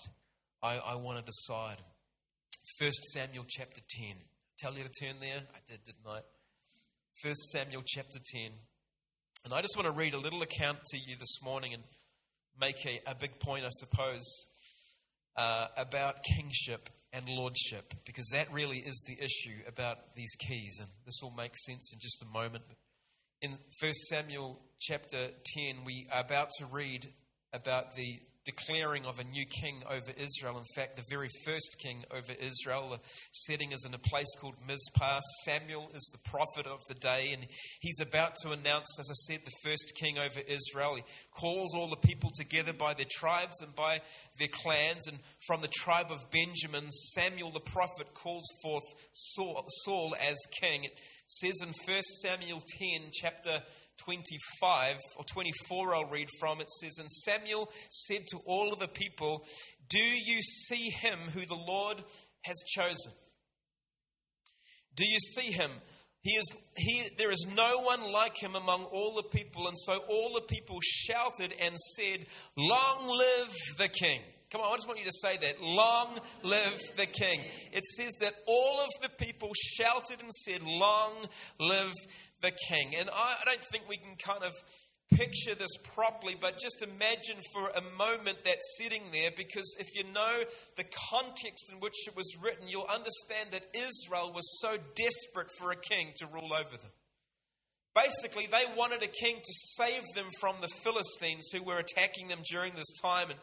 I, 0.62 0.77
I 0.77 0.96
want 0.96 1.20
to 1.20 1.25
decide. 1.25 1.77
First 2.80 3.03
Samuel 3.12 3.46
chapter 3.48 3.82
10. 4.00 4.15
Tell 4.58 4.74
you 4.74 4.84
to 4.84 4.89
turn 4.89 5.15
there? 5.20 5.42
I 5.53 5.60
did, 5.68 5.84
didn't 5.84 6.08
I? 6.08 6.20
First 7.22 7.50
Samuel 7.51 7.84
chapter 7.86 8.20
10. 8.34 8.51
And 9.44 9.53
I 9.53 9.62
just 9.62 9.75
want 9.75 9.88
to 9.88 9.92
read 9.92 10.13
a 10.13 10.18
little 10.18 10.42
account 10.42 10.80
to 10.92 10.98
you 10.98 11.18
this 11.20 11.42
morning 11.44 11.74
and 11.74 11.84
make 12.60 12.77
a, 12.86 13.01
a 13.06 13.13
big 13.13 13.39
point, 13.39 13.65
I 13.65 13.70
suppose, 13.72 14.24
uh, 15.36 15.68
about 15.75 16.24
kingship 16.24 16.89
and 17.12 17.27
lordship, 17.27 17.94
because 18.06 18.30
that 18.32 18.51
really 18.53 18.77
is 18.77 19.03
the 19.06 19.22
issue 19.22 19.58
about 19.68 20.15
these 20.15 20.32
keys. 20.39 20.77
And 20.80 20.88
this 21.06 21.15
will 21.22 21.34
make 21.36 21.58
sense 21.65 21.92
in 21.92 22.00
just 22.00 22.24
a 22.24 22.25
moment. 22.34 22.63
In 23.42 23.51
1 23.82 23.94
Samuel 24.10 24.62
chapter 24.80 25.27
10, 25.58 25.84
we 25.86 26.08
are 26.13 26.22
about 26.22 26.50
to 26.60 26.65
read 26.68 27.08
about 27.53 27.95
the 27.95 28.19
declaring 28.45 29.05
of 29.05 29.19
a 29.19 29.24
new 29.24 29.45
king 29.45 29.81
over 29.89 30.12
Israel. 30.17 30.57
In 30.57 30.65
fact, 30.75 30.98
the 30.98 31.03
very 31.10 31.29
first 31.45 31.77
king 31.79 32.03
over 32.12 32.33
Israel. 32.33 32.89
The 32.89 33.00
setting 33.31 33.72
is 33.72 33.86
in 33.86 33.93
a 33.93 34.00
place 34.00 34.27
called 34.39 34.55
Mizpah. 34.67 35.19
Samuel 35.45 35.89
is 35.93 36.10
the 36.12 36.29
prophet 36.29 36.67
of 36.67 36.79
the 36.89 36.95
day, 36.95 37.31
and 37.33 37.45
he's 37.79 38.00
about 38.01 38.36
to 38.41 38.51
announce, 38.51 38.88
as 39.00 39.10
I 39.10 39.13
said, 39.27 39.41
the 39.45 39.69
first 39.69 39.93
king 39.95 40.17
over 40.17 40.39
Israel. 40.39 40.95
He 40.95 41.03
calls 41.31 41.74
all 41.74 41.89
the 41.89 42.07
people 42.07 42.31
together 42.36 42.74
by 42.74 42.93
their 42.93 43.07
tribes 43.10 43.62
and 43.62 43.74
by 43.75 44.01
their 44.39 44.50
clans. 44.50 45.07
And 45.07 45.19
from 45.48 45.62
the 45.62 45.69
tribe 45.69 46.12
of 46.12 46.29
Benjamin, 46.31 46.91
Samuel 47.15 47.51
the 47.51 47.60
prophet 47.62 48.13
calls 48.13 48.48
forth 48.62 48.83
Saul, 49.13 49.63
Saul 49.86 50.15
as 50.22 50.38
king. 50.60 50.83
It 50.83 51.00
says 51.27 51.60
in 51.62 51.70
1 51.70 52.01
Samuel 52.22 52.62
10, 52.80 53.10
chapter 53.12 53.62
25 54.06 54.98
or 55.18 55.24
24, 55.25 55.96
I'll 55.96 56.06
read 56.06 56.27
from. 56.39 56.62
It 56.62 56.72
says, 56.72 56.98
And 57.00 57.10
Samuel 57.10 57.70
said 57.89 58.25
to 58.27 58.38
all 58.46 58.74
of 58.74 58.80
the 58.80 58.88
people, 58.88 59.46
Do 59.89 60.00
you 60.00 60.42
see 60.42 60.89
him 60.89 61.20
who 61.34 61.46
the 61.46 61.56
Lord 61.56 62.03
has 62.44 62.58
chosen? 62.68 63.12
Do 64.96 65.06
you 65.08 65.20
see 65.20 65.51
him? 65.51 65.72
He 66.22 66.36
is, 66.36 66.46
he, 66.77 67.03
there 67.18 67.32
is 67.32 67.46
no 67.53 67.82
one 67.82 68.12
like 68.12 68.38
him 68.38 68.56
among 68.56 68.86
all 68.86 69.15
the 69.15 69.24
people. 69.24 69.68
And 69.68 69.77
so 69.77 69.98
all 70.10 70.34
the 70.34 70.42
people 70.42 70.80
shouted 70.82 71.53
and 71.60 71.75
said, 71.98 72.25
Long 72.58 73.10
live 73.10 73.53
the 73.77 73.89
king. 73.89 74.22
Come 74.53 74.62
on, 74.62 74.72
I 74.72 74.75
just 74.75 74.88
want 74.88 75.00
you 75.00 75.05
to 75.05 75.19
say 75.19 75.36
that. 75.36 75.63
Long 75.63 76.10
live 76.43 76.79
the 76.95 77.07
king. 77.07 77.41
It 77.72 77.83
says 77.98 78.12
that 78.22 78.36
all 78.45 78.81
of 78.81 78.89
the 79.01 79.10
people 79.10 79.50
shouted 79.55 80.22
and 80.22 80.31
said, 80.45 80.62
Long 80.62 81.13
live 81.60 81.91
the 82.43 82.51
king. 82.69 82.91
And 83.00 83.10
I, 83.12 83.36
don't 83.45 83.63
think 83.72 83.89
we 83.89 83.98
can 83.98 84.15
kind 84.24 84.43
of 84.43 84.51
picture 85.12 85.55
this 85.55 85.75
properly, 85.95 86.36
but 86.39 86.60
just 86.60 86.83
imagine 86.83 87.41
for 87.51 87.67
a 87.69 87.81
moment 87.98 88.43
that 88.45 88.57
sitting 88.77 89.01
there, 89.12 89.31
because 89.36 89.75
if 89.79 89.88
you 89.95 90.03
know 90.13 90.43
the 90.77 90.86
context 91.10 91.72
in 91.72 91.79
which 91.79 92.07
it 92.07 92.15
was 92.15 92.38
written, 92.39 92.67
you'll 92.67 92.83
understand 92.83 93.50
that 93.53 93.63
Israel 93.74 94.31
was 94.36 94.45
so 94.62 94.77
desperate 94.93 95.50
for 95.57 95.72
a 95.72 95.75
king 95.75 96.10
to 96.17 96.27
rule 96.27 96.53
over 96.53 96.77
them. 96.77 96.91
Basically, 97.95 98.48
they 98.48 98.65
wanted 98.75 99.03
a 99.03 99.07
king 99.07 99.36
to 99.36 99.53
save 99.77 100.03
them 100.15 100.25
from 100.39 100.55
the 100.62 100.67
Philistines 100.67 101.48
who 101.53 101.63
were 101.63 101.77
attacking 101.77 102.27
them 102.27 102.39
during 102.50 102.74
this 102.74 102.91
time. 103.03 103.29
And 103.29 103.39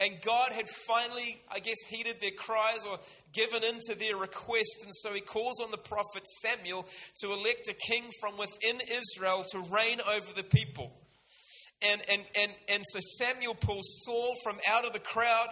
and 0.00 0.20
God 0.22 0.52
had 0.52 0.66
finally, 0.86 1.42
I 1.50 1.58
guess, 1.58 1.76
heeded 1.88 2.22
their 2.22 2.30
cries 2.30 2.86
or 2.88 2.98
given 3.34 3.62
in 3.62 3.80
to 3.88 3.94
their 3.94 4.16
request. 4.16 4.82
And 4.82 4.92
so 4.94 5.12
he 5.12 5.20
calls 5.20 5.60
on 5.60 5.70
the 5.70 5.76
prophet 5.76 6.26
Samuel 6.42 6.86
to 7.20 7.32
elect 7.32 7.68
a 7.68 7.74
king 7.74 8.04
from 8.18 8.38
within 8.38 8.80
Israel 8.80 9.44
to 9.50 9.58
reign 9.70 10.00
over 10.10 10.32
the 10.34 10.42
people. 10.42 10.92
And, 11.82 12.02
and, 12.10 12.24
and, 12.34 12.52
and 12.68 12.82
so 12.92 13.00
Samuel 13.18 13.54
pulls 13.54 13.86
Saul 14.04 14.34
from 14.42 14.58
out 14.70 14.84
of 14.84 14.92
the 14.92 14.98
crowd 14.98 15.48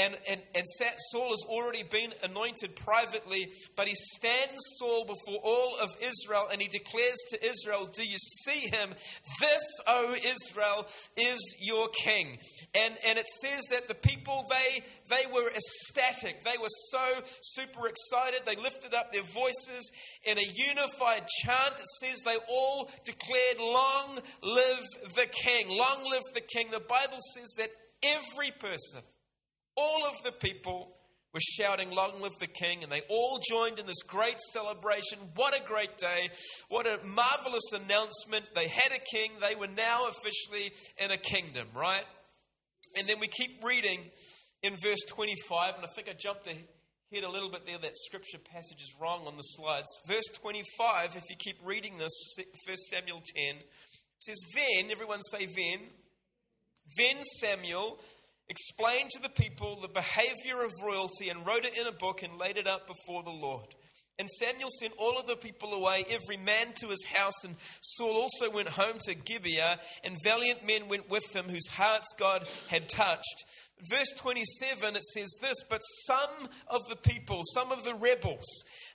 and, 0.00 0.16
and, 0.28 0.40
and 0.54 0.64
Saul 1.10 1.30
has 1.30 1.44
already 1.46 1.82
been 1.82 2.14
anointed 2.22 2.76
privately, 2.76 3.52
but 3.76 3.86
he 3.86 3.94
stands 3.94 4.58
Saul 4.78 5.04
before 5.04 5.40
all 5.42 5.76
of 5.82 5.90
Israel 6.00 6.48
and 6.50 6.60
he 6.60 6.68
declares 6.68 7.18
to 7.30 7.44
Israel, 7.44 7.88
Do 7.92 8.02
you 8.02 8.16
see 8.44 8.60
him? 8.60 8.94
This, 9.40 9.62
O 9.86 10.14
Israel, 10.14 10.86
is 11.16 11.56
your 11.60 11.88
king. 11.88 12.38
And, 12.74 12.96
and 13.06 13.18
it 13.18 13.26
says 13.42 13.62
that 13.70 13.88
the 13.88 13.94
people, 13.94 14.44
they, 14.48 14.82
they 15.08 15.30
were 15.30 15.50
ecstatic. 15.50 16.44
They 16.44 16.58
were 16.60 16.68
so 16.90 17.22
super 17.42 17.86
excited. 17.86 18.40
They 18.46 18.56
lifted 18.56 18.94
up 18.94 19.12
their 19.12 19.22
voices 19.22 19.90
in 20.24 20.38
a 20.38 20.42
unified 20.42 21.26
chant. 21.42 21.74
It 21.74 21.86
says 22.00 22.20
they 22.24 22.38
all 22.48 22.90
declared, 23.04 23.58
Long 23.58 24.18
live 24.42 25.14
the 25.14 25.26
king. 25.26 25.68
Long 25.68 26.10
live 26.10 26.22
the 26.32 26.40
king. 26.40 26.68
The 26.70 26.80
Bible 26.80 27.18
says 27.34 27.52
that 27.58 27.70
every 28.02 28.50
person, 28.58 29.02
all 29.76 30.06
of 30.06 30.14
the 30.24 30.32
people 30.32 30.96
were 31.32 31.40
shouting, 31.40 31.90
Long 31.90 32.20
live 32.20 32.32
the 32.40 32.46
King, 32.46 32.82
and 32.82 32.90
they 32.90 33.02
all 33.08 33.40
joined 33.48 33.78
in 33.78 33.86
this 33.86 34.02
great 34.02 34.40
celebration. 34.52 35.18
What 35.36 35.56
a 35.56 35.62
great 35.64 35.96
day! 35.96 36.28
What 36.68 36.86
a 36.86 36.98
marvelous 37.06 37.72
announcement. 37.72 38.46
They 38.54 38.68
had 38.68 38.92
a 38.92 38.98
king, 38.98 39.32
they 39.40 39.54
were 39.54 39.68
now 39.68 40.08
officially 40.08 40.72
in 40.98 41.10
a 41.10 41.16
kingdom, 41.16 41.68
right? 41.74 42.04
And 42.98 43.08
then 43.08 43.20
we 43.20 43.28
keep 43.28 43.62
reading 43.62 44.00
in 44.62 44.76
verse 44.82 45.04
25, 45.08 45.76
and 45.76 45.84
I 45.84 45.88
think 45.94 46.08
I 46.08 46.14
jumped 46.18 46.46
ahead 46.46 47.24
a 47.24 47.28
little 47.28 47.50
bit 47.50 47.66
there. 47.66 47.78
That 47.78 47.96
scripture 47.96 48.38
passage 48.38 48.82
is 48.82 48.92
wrong 49.00 49.26
on 49.26 49.36
the 49.36 49.42
slides. 49.42 49.88
Verse 50.06 50.26
25, 50.40 51.16
if 51.16 51.24
you 51.30 51.36
keep 51.36 51.56
reading 51.64 51.98
this, 51.98 52.12
1 52.66 52.76
Samuel 52.90 53.22
10, 53.36 53.56
says, 54.18 54.36
Then, 54.54 54.90
everyone 54.90 55.20
say, 55.22 55.46
Then, 55.46 55.80
then 56.96 57.22
Samuel 57.40 57.98
explained 58.50 59.10
to 59.10 59.22
the 59.22 59.28
people 59.28 59.80
the 59.80 59.88
behavior 59.88 60.62
of 60.62 60.72
royalty 60.84 61.30
and 61.30 61.46
wrote 61.46 61.64
it 61.64 61.78
in 61.78 61.86
a 61.86 61.92
book 61.92 62.22
and 62.22 62.36
laid 62.38 62.58
it 62.58 62.66
up 62.66 62.86
before 62.86 63.22
the 63.22 63.30
Lord. 63.30 63.74
And 64.18 64.28
Samuel 64.28 64.68
sent 64.78 64.92
all 64.98 65.18
of 65.18 65.26
the 65.26 65.36
people 65.36 65.72
away, 65.72 66.04
every 66.10 66.36
man 66.36 66.74
to 66.80 66.88
his 66.88 67.02
house. 67.04 67.42
And 67.42 67.56
Saul 67.80 68.18
also 68.18 68.50
went 68.50 68.68
home 68.68 68.98
to 69.06 69.14
Gibeah, 69.14 69.80
and 70.04 70.14
valiant 70.22 70.66
men 70.66 70.88
went 70.88 71.08
with 71.08 71.24
him, 71.34 71.46
whose 71.48 71.68
hearts 71.68 72.08
God 72.18 72.46
had 72.68 72.86
touched. 72.90 73.44
Verse 73.88 74.12
27, 74.18 74.94
it 74.94 75.04
says 75.04 75.32
this 75.40 75.56
But 75.70 75.80
some 76.06 76.48
of 76.68 76.82
the 76.90 76.96
people, 76.96 77.40
some 77.54 77.72
of 77.72 77.82
the 77.82 77.94
rebels, 77.94 78.44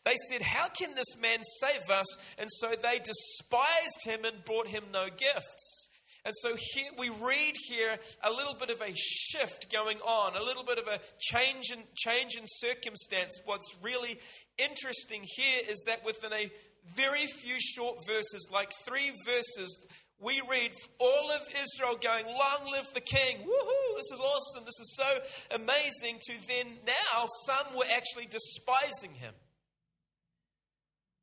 they 0.06 0.14
said, 0.30 0.44
How 0.44 0.68
can 0.68 0.94
this 0.94 1.18
man 1.20 1.40
save 1.60 1.90
us? 1.90 2.06
And 2.38 2.50
so 2.60 2.68
they 2.70 3.00
despised 3.00 4.04
him 4.04 4.26
and 4.26 4.46
brought 4.46 4.68
him 4.68 4.84
no 4.94 5.08
gifts. 5.08 5.85
And 6.26 6.34
so 6.42 6.56
here 6.56 6.90
we 6.98 7.10
read 7.10 7.54
here 7.68 7.98
a 8.24 8.32
little 8.32 8.56
bit 8.56 8.72
of 8.72 8.82
a 8.82 8.92
shift 8.96 9.72
going 9.72 10.00
on, 10.00 10.36
a 10.36 10.44
little 10.44 10.64
bit 10.64 10.80
of 10.80 10.88
a 10.88 11.00
change 11.20 11.72
in 11.72 11.84
change 11.96 12.36
in 12.36 12.46
circumstance. 12.48 13.40
What's 13.46 13.78
really 13.84 14.20
interesting 14.58 15.22
here 15.24 15.62
is 15.70 15.84
that 15.86 16.04
within 16.04 16.34
a 16.34 16.50
very 16.96 17.28
few 17.28 17.58
short 17.60 18.00
verses, 18.08 18.48
like 18.52 18.72
three 18.88 19.12
verses, 19.24 19.86
we 20.20 20.42
read 20.50 20.72
all 20.98 21.30
of 21.30 21.42
Israel 21.50 21.96
going, 22.02 22.26
Long 22.26 22.72
live 22.72 22.88
the 22.96 23.02
king! 23.02 23.38
Woohoo! 23.38 23.98
This 23.98 24.12
is 24.12 24.20
awesome! 24.20 24.64
This 24.66 24.80
is 24.80 24.96
so 24.98 25.56
amazing. 25.56 26.20
To 26.26 26.34
then 26.48 26.68
now 26.88 27.28
some 27.46 27.78
were 27.78 27.86
actually 27.96 28.26
despising 28.26 29.14
him. 29.14 29.34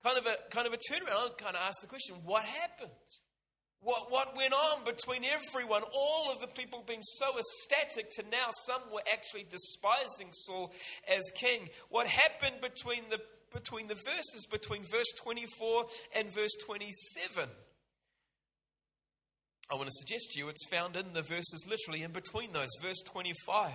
Kind 0.04 0.18
of 0.18 0.26
a 0.26 0.36
kind 0.50 0.68
of 0.68 0.72
a 0.72 0.76
turnaround. 0.76 1.30
I 1.30 1.42
kind 1.42 1.56
of 1.56 1.62
ask 1.66 1.80
the 1.80 1.88
question, 1.88 2.16
what 2.24 2.44
happened? 2.44 2.90
What, 3.82 4.10
what 4.10 4.36
went 4.36 4.52
on 4.52 4.84
between 4.84 5.22
everyone, 5.24 5.82
all 5.92 6.30
of 6.30 6.40
the 6.40 6.46
people 6.46 6.84
being 6.86 7.02
so 7.02 7.26
ecstatic 7.36 8.10
to 8.10 8.22
now 8.30 8.50
some 8.66 8.80
were 8.92 9.02
actually 9.12 9.44
despising 9.50 10.28
Saul 10.32 10.72
as 11.08 11.22
king. 11.34 11.68
What 11.88 12.06
happened 12.06 12.60
between 12.60 13.02
the, 13.10 13.20
between 13.52 13.88
the 13.88 13.96
verses, 13.96 14.46
between 14.50 14.84
verse 14.84 15.10
24 15.24 15.86
and 16.14 16.32
verse 16.32 16.52
27? 16.64 17.48
I 19.70 19.74
want 19.74 19.86
to 19.86 19.96
suggest 19.98 20.32
to 20.32 20.38
you 20.38 20.48
it's 20.48 20.66
found 20.66 20.96
in 20.96 21.12
the 21.12 21.22
verses 21.22 21.64
literally 21.68 22.04
in 22.04 22.12
between 22.12 22.52
those, 22.52 22.68
verse 22.80 23.02
25. 23.06 23.72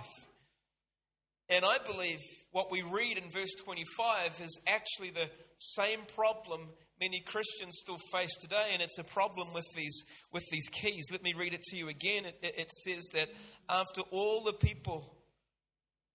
And 1.50 1.64
I 1.64 1.78
believe 1.78 2.20
what 2.52 2.70
we 2.70 2.82
read 2.82 3.18
in 3.18 3.30
verse 3.30 3.54
25 3.64 4.40
is 4.42 4.60
actually 4.66 5.10
the 5.10 5.28
same 5.58 6.00
problem 6.14 6.68
many 7.00 7.20
Christians 7.20 7.76
still 7.78 7.98
face 8.12 8.34
today, 8.40 8.70
and 8.72 8.82
it's 8.82 8.98
a 8.98 9.04
problem 9.04 9.48
with 9.52 9.66
these, 9.74 10.04
with 10.32 10.44
these 10.50 10.68
keys. 10.70 11.06
Let 11.10 11.22
me 11.22 11.34
read 11.34 11.54
it 11.54 11.62
to 11.62 11.76
you 11.76 11.88
again. 11.88 12.24
It, 12.26 12.38
it 12.42 12.72
says 12.84 13.06
that 13.14 13.28
after 13.68 14.02
all 14.10 14.42
the 14.42 14.52
people 14.52 15.16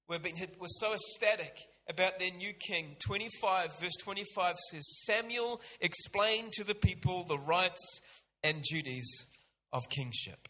were, 0.07 0.19
being, 0.19 0.35
were 0.59 0.67
so 0.67 0.93
ecstatic 0.93 1.55
about 1.89 2.19
their 2.19 2.31
new 2.31 2.53
king, 2.53 2.95
25, 3.05 3.79
verse 3.79 3.95
25 4.03 4.55
says, 4.71 5.03
Samuel 5.05 5.61
explained 5.81 6.53
to 6.53 6.63
the 6.63 6.75
people 6.75 7.25
the 7.25 7.37
rights 7.37 7.99
and 8.43 8.61
duties 8.61 9.25
of 9.71 9.89
kingship, 9.89 10.47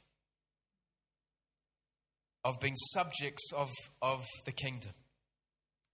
of 2.43 2.59
being 2.59 2.75
subjects 2.91 3.51
of, 3.55 3.69
of 4.01 4.25
the 4.45 4.51
kingdom. 4.51 4.91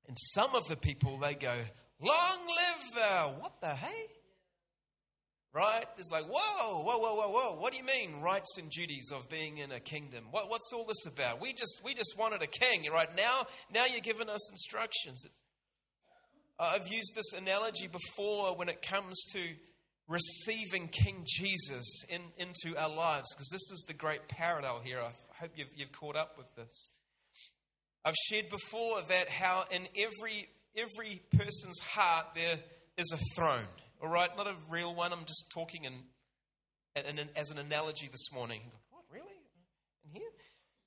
And 0.07 0.17
some 0.33 0.55
of 0.55 0.67
the 0.67 0.75
people, 0.75 1.19
they 1.19 1.35
go, 1.35 1.53
Long 2.01 2.47
live 2.47 2.95
thou! 2.95 3.35
What 3.39 3.59
the 3.61 3.75
hey? 3.75 4.07
Right? 5.59 5.85
It's 5.97 6.09
like, 6.09 6.23
whoa, 6.23 6.83
whoa, 6.83 6.97
whoa, 6.99 7.15
whoa, 7.15 7.29
whoa. 7.29 7.59
What 7.59 7.73
do 7.73 7.77
you 7.77 7.83
mean, 7.83 8.21
rights 8.21 8.57
and 8.57 8.69
duties 8.69 9.11
of 9.13 9.27
being 9.27 9.57
in 9.57 9.73
a 9.73 9.79
kingdom? 9.81 10.23
What, 10.31 10.49
what's 10.49 10.71
all 10.73 10.85
this 10.85 11.05
about? 11.05 11.41
We 11.41 11.51
just, 11.51 11.81
we 11.83 11.93
just 11.93 12.13
wanted 12.17 12.41
a 12.41 12.47
king, 12.47 12.89
right? 12.93 13.13
Now, 13.17 13.45
now 13.73 13.85
you're 13.85 13.99
giving 13.99 14.29
us 14.29 14.49
instructions. 14.51 15.25
Uh, 16.57 16.75
I've 16.75 16.87
used 16.87 17.13
this 17.13 17.33
analogy 17.33 17.87
before 17.87 18.55
when 18.55 18.69
it 18.69 18.81
comes 18.81 19.19
to 19.33 19.41
receiving 20.07 20.87
King 20.87 21.25
Jesus 21.27 22.05
in, 22.07 22.21
into 22.37 22.79
our 22.79 22.89
lives, 22.89 23.27
because 23.35 23.49
this 23.49 23.69
is 23.73 23.83
the 23.85 23.93
great 23.93 24.29
parallel 24.29 24.79
here. 24.81 25.01
I 25.01 25.11
hope 25.41 25.51
you've, 25.57 25.69
you've 25.75 25.91
caught 25.91 26.15
up 26.15 26.37
with 26.37 26.47
this. 26.55 26.91
I've 28.05 28.15
shared 28.15 28.47
before 28.49 29.01
that 29.09 29.27
how 29.27 29.65
in 29.71 29.87
every 29.97 30.47
every 30.75 31.21
person's 31.37 31.79
heart 31.79 32.27
there 32.33 32.59
is 32.97 33.11
a 33.11 33.17
throne. 33.35 33.67
All 34.01 34.07
right, 34.07 34.29
not 34.37 34.47
a 34.47 34.55
real 34.69 34.95
one. 34.95 35.11
I'm 35.11 35.25
just 35.25 35.49
talking 35.49 35.83
in, 35.83 35.93
in, 36.95 37.19
in 37.19 37.29
as 37.35 37.51
an 37.51 37.57
analogy 37.57 38.07
this 38.09 38.31
morning. 38.33 38.61
What, 38.91 39.03
really? 39.11 39.27
Here? 40.13 40.29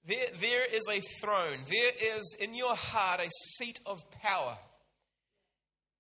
There, 0.07 0.27
there 0.41 0.65
is 0.65 0.85
a 0.91 1.01
throne. 1.21 1.59
There 1.69 2.17
is 2.17 2.35
in 2.41 2.55
your 2.55 2.75
heart 2.75 3.21
a 3.21 3.29
seat 3.59 3.81
of 3.85 3.99
power. 4.23 4.57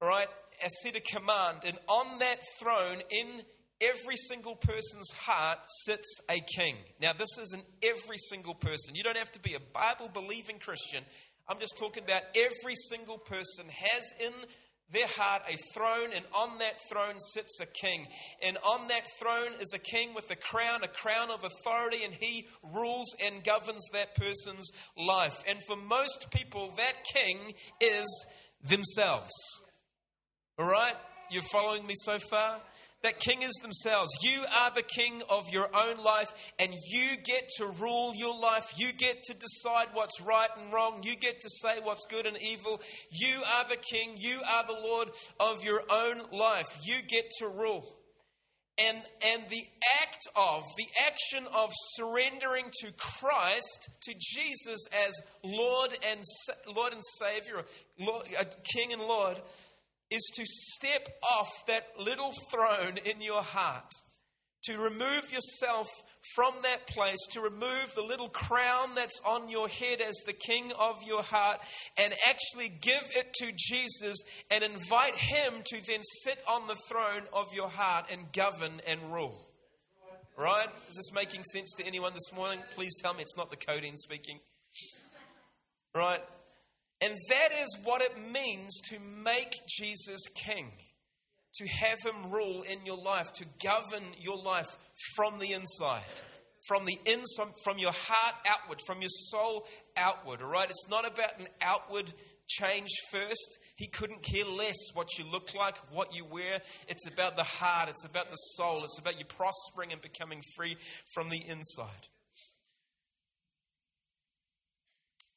All 0.01 0.09
right? 0.09 0.27
A 0.65 0.71
seat 0.83 0.97
of 0.97 1.05
command. 1.05 1.59
And 1.67 1.77
on 1.87 2.19
that 2.21 2.39
throne, 2.59 3.03
in 3.11 3.27
every 3.83 4.17
single 4.17 4.57
person's 4.57 5.11
heart, 5.11 5.59
sits 5.85 6.09
a 6.31 6.41
king. 6.57 6.77
Now, 6.99 7.13
this 7.13 7.37
is 7.39 7.53
in 7.53 7.61
every 7.83 8.19
single 8.31 8.55
person. 8.55 8.95
You 8.95 9.03
don't 9.03 9.19
have 9.19 9.33
to 9.33 9.41
be 9.41 9.53
a 9.53 9.61
Bible 9.61 10.09
believing 10.13 10.61
Christian. 10.61 11.05
I'm 11.47 11.59
just 11.61 11.77
talking 11.79 12.05
about 12.05 12.23
every 12.35 12.75
single 12.89 13.19
person 13.19 13.67
has 13.69 14.03
in 14.19 14.33
their 14.93 15.07
heart 15.07 15.43
a 15.49 15.57
throne, 15.75 16.11
and 16.15 16.25
on 16.35 16.59
that 16.59 16.75
throne 16.91 17.19
sits 17.35 17.59
a 17.61 17.67
king. 17.67 18.07
And 18.43 18.59
on 18.59 18.89
that 18.89 19.05
throne 19.19 19.53
is 19.61 19.73
a 19.75 19.79
king 19.79 20.15
with 20.15 20.31
a 20.31 20.37
crown, 20.37 20.83
a 20.83 20.89
crown 20.89 21.31
of 21.31 21.45
authority, 21.45 22.05
and 22.05 22.15
he 22.15 22.47
rules 22.75 23.15
and 23.25 23.43
governs 23.45 23.87
that 23.93 24.15
person's 24.15 24.71
life. 24.97 25.43
And 25.49 25.59
for 25.67 25.77
most 25.77 26.27
people, 26.31 26.73
that 26.77 27.05
king 27.15 27.39
is 27.81 28.27
themselves. 28.63 29.31
All 30.59 30.69
right? 30.69 30.97
You're 31.31 31.43
following 31.51 31.87
me 31.87 31.95
so 32.05 32.19
far? 32.19 32.61
That 33.03 33.19
king 33.19 33.43
is 33.43 33.53
themselves. 33.63 34.11
You 34.23 34.45
are 34.61 34.71
the 34.71 34.83
king 34.83 35.23
of 35.29 35.51
your 35.51 35.69
own 35.75 36.03
life, 36.03 36.33
and 36.59 36.73
you 36.73 37.17
get 37.25 37.49
to 37.59 37.67
rule 37.67 38.15
your 38.15 38.39
life. 38.39 38.73
You 38.77 38.93
get 38.93 39.23
to 39.25 39.35
decide 39.35 39.89
what's 39.93 40.21
right 40.21 40.51
and 40.57 40.73
wrong. 40.73 41.01
You 41.03 41.17
get 41.17 41.41
to 41.41 41.49
say 41.63 41.81
what's 41.83 42.07
good 42.07 42.27
and 42.27 42.41
evil. 42.41 42.81
You 43.11 43.43
are 43.57 43.69
the 43.69 43.77
king. 43.77 44.15
You 44.17 44.41
are 44.49 44.67
the 44.67 44.81
Lord 44.81 45.11
of 45.41 45.65
your 45.65 45.83
own 45.91 46.23
life. 46.33 46.79
You 46.85 47.03
get 47.03 47.25
to 47.39 47.49
rule. 47.49 47.85
And, 48.79 48.97
and 49.27 49.43
the 49.51 49.65
act 50.01 50.27
of, 50.35 50.65
the 50.79 50.87
action 51.07 51.47
of 51.55 51.71
surrendering 51.95 52.67
to 52.81 52.93
Christ, 52.93 53.89
to 54.03 54.15
Jesus 54.15 54.87
as 55.07 55.13
Lord 55.45 55.95
and, 56.11 56.23
Lord 56.75 56.95
and 56.95 57.03
Savior, 57.21 57.65
Lord, 57.99 58.27
uh, 58.41 58.45
King 58.75 58.95
and 58.95 59.03
Lord, 59.03 59.41
is 60.13 60.31
to 60.35 60.45
step 60.45 61.09
off 61.23 61.49
that 61.67 61.87
little 61.99 62.33
throne 62.51 62.99
in 63.05 63.21
your 63.21 63.43
heart, 63.43 63.91
to 64.65 64.79
remove 64.79 65.33
yourself 65.33 65.89
from 66.35 66.55
that 66.63 66.87
place, 66.87 67.19
to 67.33 67.41
remove 67.41 67.93
the 67.95 68.03
little 68.03 68.29
crown 68.29 68.95
that's 68.95 69.21
on 69.27 69.49
your 69.49 69.69
head 69.69 70.01
as 70.01 70.15
the 70.25 70.33
king 70.33 70.71
of 70.79 71.03
your 71.05 71.23
heart, 71.23 71.59
and 71.97 72.15
actually 72.29 72.69
give 72.69 73.03
it 73.17 73.33
to 73.35 73.53
Jesus 73.57 74.19
and 74.51 74.63
invite 74.63 75.17
him 75.17 75.55
to 75.65 75.85
then 75.87 76.01
sit 76.23 76.39
on 76.49 76.69
the 76.69 76.77
throne 76.89 77.23
of 77.33 77.53
your 77.55 77.69
heart 77.69 78.07
and 78.11 78.33
govern 78.33 78.81
and 78.87 79.01
rule. 79.13 79.49
Right? 80.37 80.69
Is 80.89 80.97
this 80.97 81.13
making 81.13 81.45
sense 81.45 81.73
to 81.77 81.85
anyone 81.85 82.13
this 82.15 82.33
morning? 82.35 82.61
Please 82.75 82.95
tell 83.03 83.15
me 83.15 83.23
it's 83.23 83.37
not 83.37 83.51
the 83.51 83.57
codeine 83.57 83.97
speaking. 83.97 84.39
Right? 85.95 86.21
And 87.03 87.19
that 87.31 87.49
is 87.63 87.77
what 87.83 88.01
it 88.01 88.17
means 88.33 88.81
to 88.91 88.99
make 89.25 89.61
Jesus 89.67 90.21
king, 90.35 90.71
to 91.55 91.67
have 91.67 91.99
him 92.01 92.31
rule 92.31 92.63
in 92.63 92.87
your 92.87 92.97
life, 92.97 93.33
to 93.33 93.45
govern 93.63 94.05
your 94.21 94.41
life 94.41 94.77
from 95.17 95.41
the 95.41 95.53
inside. 95.53 96.03
From 96.69 96.85
the 96.85 96.97
inside, 97.05 97.55
from 97.65 97.79
your 97.79 97.91
heart 97.91 98.37
outward, 98.49 98.81
from 98.87 99.01
your 99.01 99.11
soul 99.11 99.67
outward, 99.97 100.43
all 100.43 100.49
right? 100.49 100.71
It's 100.71 100.89
not 100.89 101.05
about 101.05 101.41
an 101.41 101.49
outward 101.61 102.13
change 102.47 102.91
first. 103.11 103.59
He 103.75 103.89
couldn't 103.89 104.23
care 104.23 104.45
less 104.45 104.77
what 104.95 105.19
you 105.19 105.25
look 105.25 105.55
like, 105.55 105.77
what 105.91 106.15
you 106.15 106.25
wear. 106.25 106.61
It's 106.87 107.09
about 107.09 107.35
the 107.37 107.43
heart, 107.43 107.89
it's 107.89 108.05
about 108.05 108.31
the 108.31 108.37
soul, 108.37 108.85
it's 108.85 108.99
about 109.01 109.19
you 109.19 109.25
prospering 109.25 109.91
and 109.91 110.01
becoming 110.01 110.41
free 110.55 110.77
from 111.15 111.31
the 111.31 111.43
inside. 111.49 112.07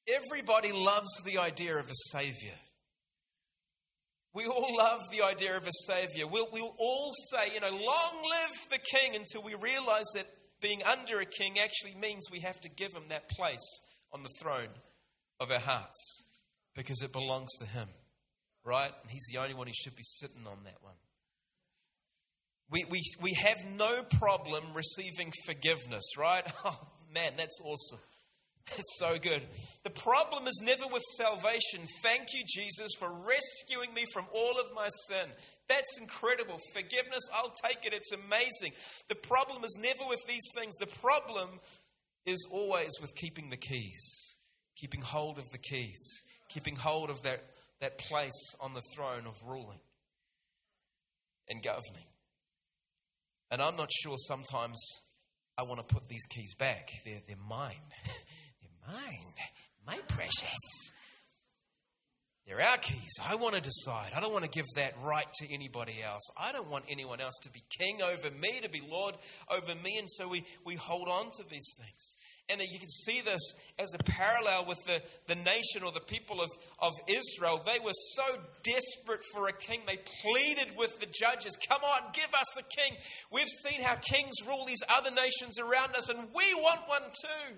Everybody 0.07 0.71
loves 0.71 1.09
the 1.25 1.39
idea 1.39 1.77
of 1.77 1.89
a 1.89 1.95
Savior. 2.11 2.53
We 4.33 4.45
all 4.45 4.75
love 4.75 4.99
the 5.11 5.23
idea 5.23 5.55
of 5.55 5.65
a 5.65 5.71
Savior. 5.87 6.27
We'll, 6.27 6.49
we'll 6.51 6.75
all 6.77 7.11
say, 7.31 7.53
you 7.53 7.61
know, 7.61 7.69
long 7.69 8.29
live 8.29 8.69
the 8.69 8.79
King 8.79 9.15
until 9.15 9.41
we 9.41 9.55
realize 9.55 10.05
that 10.13 10.27
being 10.61 10.83
under 10.83 11.19
a 11.19 11.25
king 11.25 11.59
actually 11.59 11.95
means 11.95 12.23
we 12.31 12.39
have 12.39 12.59
to 12.61 12.69
give 12.69 12.91
him 12.91 13.03
that 13.09 13.29
place 13.29 13.81
on 14.13 14.23
the 14.23 14.29
throne 14.41 14.69
of 15.39 15.51
our 15.51 15.59
hearts 15.59 16.23
because 16.75 17.01
it 17.01 17.11
belongs 17.11 17.51
to 17.59 17.65
him, 17.65 17.87
right? 18.63 18.91
And 19.01 19.11
he's 19.11 19.25
the 19.31 19.39
only 19.39 19.53
one 19.53 19.67
who 19.67 19.73
should 19.73 19.95
be 19.95 20.03
sitting 20.03 20.47
on 20.47 20.57
that 20.63 20.77
one. 20.81 20.95
We, 22.71 22.85
we, 22.85 23.01
we 23.21 23.33
have 23.33 23.63
no 23.77 24.03
problem 24.19 24.63
receiving 24.73 25.31
forgiveness, 25.45 26.17
right? 26.17 26.45
Oh, 26.65 26.79
man, 27.13 27.33
that's 27.37 27.59
awesome. 27.63 27.99
It's 28.77 28.99
so 28.99 29.17
good. 29.19 29.43
The 29.83 29.89
problem 29.89 30.47
is 30.47 30.61
never 30.63 30.87
with 30.91 31.03
salvation. 31.17 31.87
Thank 32.01 32.33
you, 32.33 32.43
Jesus, 32.47 32.91
for 32.97 33.09
rescuing 33.09 33.93
me 33.93 34.05
from 34.13 34.25
all 34.33 34.59
of 34.59 34.73
my 34.75 34.89
sin. 35.07 35.29
That's 35.67 35.97
incredible. 35.99 36.57
Forgiveness, 36.73 37.21
I'll 37.33 37.53
take 37.63 37.85
it. 37.85 37.93
It's 37.93 38.11
amazing. 38.11 38.73
The 39.07 39.15
problem 39.15 39.63
is 39.63 39.77
never 39.81 40.09
with 40.09 40.25
these 40.27 40.45
things. 40.55 40.75
The 40.77 40.87
problem 40.87 41.49
is 42.25 42.45
always 42.51 42.91
with 43.01 43.15
keeping 43.15 43.49
the 43.49 43.57
keys, 43.57 44.35
keeping 44.75 45.01
hold 45.01 45.37
of 45.37 45.49
the 45.51 45.57
keys, 45.57 46.01
keeping 46.49 46.75
hold 46.75 47.09
of 47.09 47.21
that, 47.23 47.43
that 47.81 47.97
place 47.97 48.55
on 48.59 48.73
the 48.73 48.81
throne 48.95 49.25
of 49.27 49.35
ruling 49.45 49.79
and 51.49 51.63
governing. 51.63 52.07
And 53.51 53.61
I'm 53.61 53.77
not 53.77 53.91
sure 53.91 54.15
sometimes 54.27 54.81
I 55.57 55.63
want 55.63 55.87
to 55.87 55.95
put 55.95 56.07
these 56.07 56.25
keys 56.29 56.55
back. 56.55 56.89
They're, 57.05 57.21
they're 57.27 57.37
mine. 57.47 57.75
Mine, 58.87 59.33
my 59.85 59.97
precious. 60.07 60.91
They're 62.47 62.61
our 62.61 62.77
keys. 62.77 63.15
I 63.27 63.35
want 63.35 63.55
to 63.55 63.61
decide. 63.61 64.11
I 64.15 64.19
don't 64.19 64.31
want 64.31 64.43
to 64.43 64.49
give 64.49 64.65
that 64.75 64.93
right 65.03 65.25
to 65.39 65.51
anybody 65.51 65.95
else. 66.03 66.21
I 66.37 66.51
don't 66.51 66.69
want 66.69 66.85
anyone 66.87 67.19
else 67.19 67.33
to 67.41 67.49
be 67.49 67.63
king 67.79 68.03
over 68.03 68.29
me, 68.29 68.59
to 68.61 68.69
be 68.69 68.81
Lord 68.87 69.15
over 69.49 69.73
me. 69.83 69.97
And 69.97 70.07
so 70.07 70.27
we, 70.27 70.45
we 70.63 70.75
hold 70.75 71.07
on 71.07 71.31
to 71.31 71.43
these 71.49 71.73
things. 71.79 72.15
And 72.47 72.61
you 72.61 72.77
can 72.77 72.89
see 72.89 73.21
this 73.21 73.41
as 73.79 73.91
a 73.95 74.03
parallel 74.03 74.67
with 74.67 74.77
the, 74.85 75.01
the 75.27 75.41
nation 75.41 75.81
or 75.83 75.91
the 75.91 76.01
people 76.01 76.39
of, 76.39 76.49
of 76.77 76.93
Israel. 77.07 77.63
They 77.65 77.79
were 77.79 77.91
so 78.13 78.37
desperate 78.61 79.21
for 79.33 79.47
a 79.47 79.53
king. 79.53 79.79
They 79.87 79.97
pleaded 80.21 80.77
with 80.77 80.99
the 80.99 81.07
judges, 81.07 81.57
Come 81.67 81.81
on, 81.83 82.11
give 82.13 82.31
us 82.31 82.57
a 82.59 82.61
king. 82.61 82.95
We've 83.31 83.47
seen 83.47 83.81
how 83.81 83.95
kings 83.95 84.35
rule 84.47 84.65
these 84.67 84.83
other 84.87 85.09
nations 85.09 85.57
around 85.57 85.95
us, 85.95 86.09
and 86.09 86.19
we 86.19 86.53
want 86.53 86.81
one 86.87 87.01
too. 87.01 87.55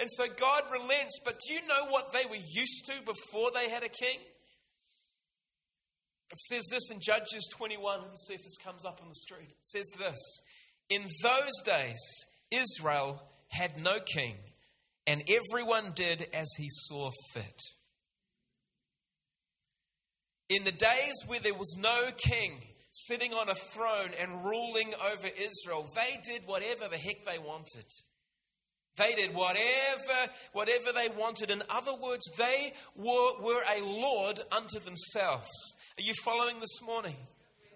And 0.00 0.10
so 0.10 0.24
God 0.26 0.62
relents, 0.72 1.18
but 1.26 1.38
do 1.46 1.52
you 1.52 1.60
know 1.68 1.90
what 1.90 2.10
they 2.12 2.24
were 2.24 2.42
used 2.52 2.86
to 2.86 2.94
before 3.04 3.50
they 3.52 3.68
had 3.68 3.82
a 3.82 3.88
king? 3.88 4.18
It 6.32 6.40
says 6.40 6.64
this 6.70 6.90
in 6.90 7.00
Judges 7.00 7.46
21. 7.54 8.00
Let 8.00 8.10
me 8.10 8.16
see 8.16 8.34
if 8.34 8.42
this 8.42 8.56
comes 8.64 8.86
up 8.86 9.00
on 9.02 9.08
the 9.08 9.14
screen. 9.14 9.48
It 9.48 9.66
says 9.66 9.90
this 9.98 10.18
In 10.88 11.02
those 11.22 11.52
days, 11.66 12.00
Israel 12.50 13.20
had 13.48 13.82
no 13.82 13.98
king, 14.00 14.36
and 15.06 15.22
everyone 15.28 15.92
did 15.94 16.26
as 16.32 16.48
he 16.56 16.68
saw 16.70 17.10
fit. 17.34 17.60
In 20.48 20.64
the 20.64 20.72
days 20.72 21.14
where 21.26 21.40
there 21.40 21.54
was 21.54 21.76
no 21.78 22.10
king 22.16 22.58
sitting 22.90 23.34
on 23.34 23.48
a 23.48 23.54
throne 23.54 24.10
and 24.18 24.44
ruling 24.44 24.94
over 25.12 25.26
Israel, 25.26 25.88
they 25.94 26.18
did 26.24 26.42
whatever 26.46 26.88
the 26.88 26.96
heck 26.96 27.24
they 27.26 27.38
wanted. 27.38 27.84
They 29.00 29.14
did 29.14 29.34
whatever, 29.34 30.30
whatever 30.52 30.92
they 30.92 31.08
wanted. 31.08 31.48
In 31.48 31.62
other 31.70 31.94
words, 31.94 32.30
they 32.36 32.74
were, 32.94 33.40
were 33.40 33.62
a 33.74 33.82
Lord 33.82 34.42
unto 34.52 34.78
themselves. 34.78 35.48
Are 35.98 36.02
you 36.02 36.12
following 36.22 36.60
this 36.60 36.82
morning? 36.82 37.16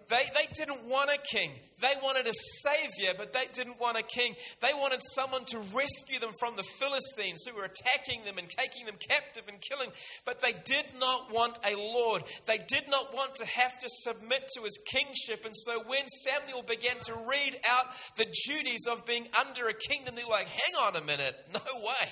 They, 0.09 0.25
they 0.35 0.47
didn't 0.55 0.85
want 0.85 1.11
a 1.11 1.19
king. 1.19 1.51
They 1.81 1.95
wanted 2.03 2.27
a 2.27 2.33
savior, 2.62 3.14
but 3.17 3.33
they 3.33 3.47
didn't 3.53 3.81
want 3.81 3.99
a 3.99 4.03
king. 4.03 4.35
They 4.61 4.73
wanted 4.73 5.01
someone 5.14 5.45
to 5.47 5.59
rescue 5.59 6.19
them 6.21 6.33
from 6.38 6.57
the 6.57 6.62
Philistines 6.62 7.45
who 7.45 7.57
were 7.57 7.64
attacking 7.64 8.25
them 8.25 8.38
and 8.38 8.49
taking 8.49 8.87
them 8.87 8.97
captive 9.09 9.45
and 9.49 9.61
killing. 9.61 9.90
But 10.25 10.40
they 10.40 10.53
did 10.64 10.87
not 10.99 11.33
want 11.33 11.59
a 11.64 11.77
Lord. 11.77 12.23
They 12.47 12.59
did 12.59 12.88
not 12.88 13.14
want 13.14 13.35
to 13.37 13.47
have 13.47 13.79
to 13.79 13.88
submit 13.88 14.49
to 14.55 14.62
his 14.62 14.79
kingship. 14.87 15.45
And 15.45 15.55
so 15.57 15.83
when 15.87 16.07
Samuel 16.25 16.62
began 16.62 16.99
to 17.03 17.14
read 17.29 17.59
out 17.69 17.87
the 18.17 18.27
duties 18.47 18.87
of 18.88 19.05
being 19.07 19.27
under 19.38 19.69
a 19.69 19.75
kingdom, 19.75 20.14
they're 20.14 20.27
like, 20.27 20.49
hang 20.49 20.75
on 20.87 20.97
a 20.97 21.05
minute, 21.05 21.37
no 21.55 21.81
way. 21.81 22.09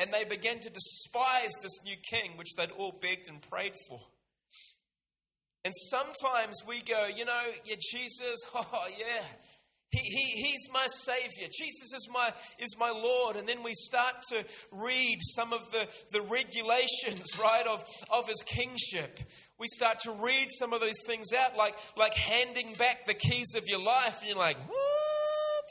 And 0.00 0.12
they 0.12 0.24
began 0.24 0.60
to 0.60 0.70
despise 0.70 1.50
this 1.60 1.82
new 1.84 1.96
king, 2.10 2.36
which 2.36 2.54
they'd 2.56 2.70
all 2.70 2.92
begged 2.92 3.28
and 3.28 3.42
prayed 3.42 3.74
for. 3.88 4.00
And 5.64 5.74
sometimes 5.90 6.62
we 6.66 6.80
go, 6.82 7.06
you 7.14 7.24
know, 7.24 7.40
yeah, 7.64 7.76
Jesus, 7.90 8.40
oh 8.54 8.86
yeah, 8.98 9.22
he, 9.90 10.00
he, 10.00 10.42
he's 10.42 10.68
my 10.72 10.86
Savior. 10.86 11.48
Jesus 11.50 11.94
is 11.94 12.08
my, 12.12 12.30
is 12.58 12.76
my 12.78 12.90
Lord. 12.90 13.36
And 13.36 13.48
then 13.48 13.62
we 13.62 13.72
start 13.74 14.16
to 14.30 14.44
read 14.70 15.18
some 15.34 15.52
of 15.52 15.70
the, 15.72 15.88
the 16.12 16.20
regulations, 16.20 17.38
right, 17.42 17.66
of, 17.66 17.84
of 18.10 18.28
His 18.28 18.42
kingship. 18.44 19.18
We 19.58 19.66
start 19.68 20.00
to 20.00 20.12
read 20.12 20.48
some 20.58 20.74
of 20.74 20.80
those 20.80 21.00
things 21.06 21.32
out, 21.32 21.56
like, 21.56 21.74
like 21.96 22.14
handing 22.14 22.74
back 22.74 23.06
the 23.06 23.14
keys 23.14 23.54
of 23.56 23.66
your 23.66 23.80
life. 23.80 24.18
And 24.18 24.28
you're 24.28 24.36
like, 24.36 24.58
what? 24.68 25.68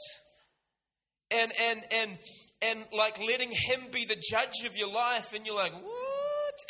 And, 1.30 1.52
and, 1.60 1.84
and 1.92 2.18
and 2.60 2.84
like 2.92 3.20
letting 3.20 3.50
Him 3.52 3.82
be 3.92 4.04
the 4.04 4.16
judge 4.16 4.64
of 4.66 4.76
your 4.76 4.90
life, 4.90 5.32
and 5.32 5.46
you're 5.46 5.54
like, 5.54 5.74
what? 5.74 6.07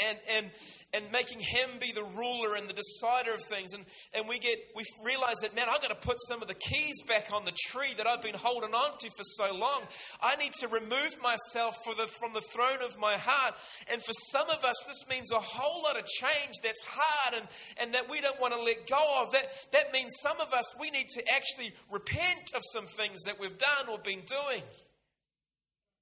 And 0.06 0.18
and 0.36 0.50
and 0.94 1.04
making 1.12 1.38
him 1.38 1.68
be 1.80 1.92
the 1.92 2.04
ruler 2.16 2.54
and 2.56 2.66
the 2.66 2.72
decider 2.72 3.34
of 3.34 3.42
things. 3.42 3.74
And, 3.74 3.84
and 4.14 4.26
we 4.26 4.38
get 4.38 4.58
we 4.74 4.84
realize 5.04 5.36
that, 5.42 5.54
man, 5.54 5.66
I've 5.68 5.82
got 5.82 5.90
to 5.90 6.06
put 6.08 6.16
some 6.28 6.40
of 6.40 6.48
the 6.48 6.54
keys 6.54 7.02
back 7.06 7.30
on 7.32 7.44
the 7.44 7.52
tree 7.52 7.92
that 7.98 8.06
I've 8.06 8.22
been 8.22 8.34
holding 8.34 8.72
on 8.72 8.96
to 8.98 9.10
for 9.10 9.24
so 9.24 9.54
long. 9.54 9.82
I 10.22 10.36
need 10.36 10.54
to 10.60 10.68
remove 10.68 11.16
myself 11.22 11.76
the, 11.96 12.06
from 12.06 12.32
the 12.32 12.40
throne 12.40 12.82
of 12.82 12.98
my 12.98 13.16
heart. 13.16 13.54
And 13.90 14.02
for 14.02 14.12
some 14.30 14.48
of 14.50 14.64
us, 14.64 14.76
this 14.86 15.04
means 15.08 15.32
a 15.32 15.38
whole 15.38 15.82
lot 15.82 15.98
of 15.98 16.06
change 16.06 16.54
that's 16.62 16.82
hard 16.86 17.34
and, 17.40 17.48
and 17.80 17.94
that 17.94 18.08
we 18.10 18.20
don't 18.20 18.40
want 18.40 18.54
to 18.54 18.62
let 18.62 18.88
go 18.88 19.22
of. 19.22 19.32
That, 19.32 19.48
that 19.72 19.92
means 19.92 20.12
some 20.20 20.40
of 20.40 20.52
us, 20.52 20.78
we 20.78 20.90
need 20.90 21.08
to 21.10 21.22
actually 21.34 21.74
repent 21.90 22.52
of 22.54 22.62
some 22.72 22.86
things 22.86 23.22
that 23.26 23.38
we've 23.38 23.58
done 23.58 23.88
or 23.90 23.98
been 23.98 24.22
doing 24.26 24.62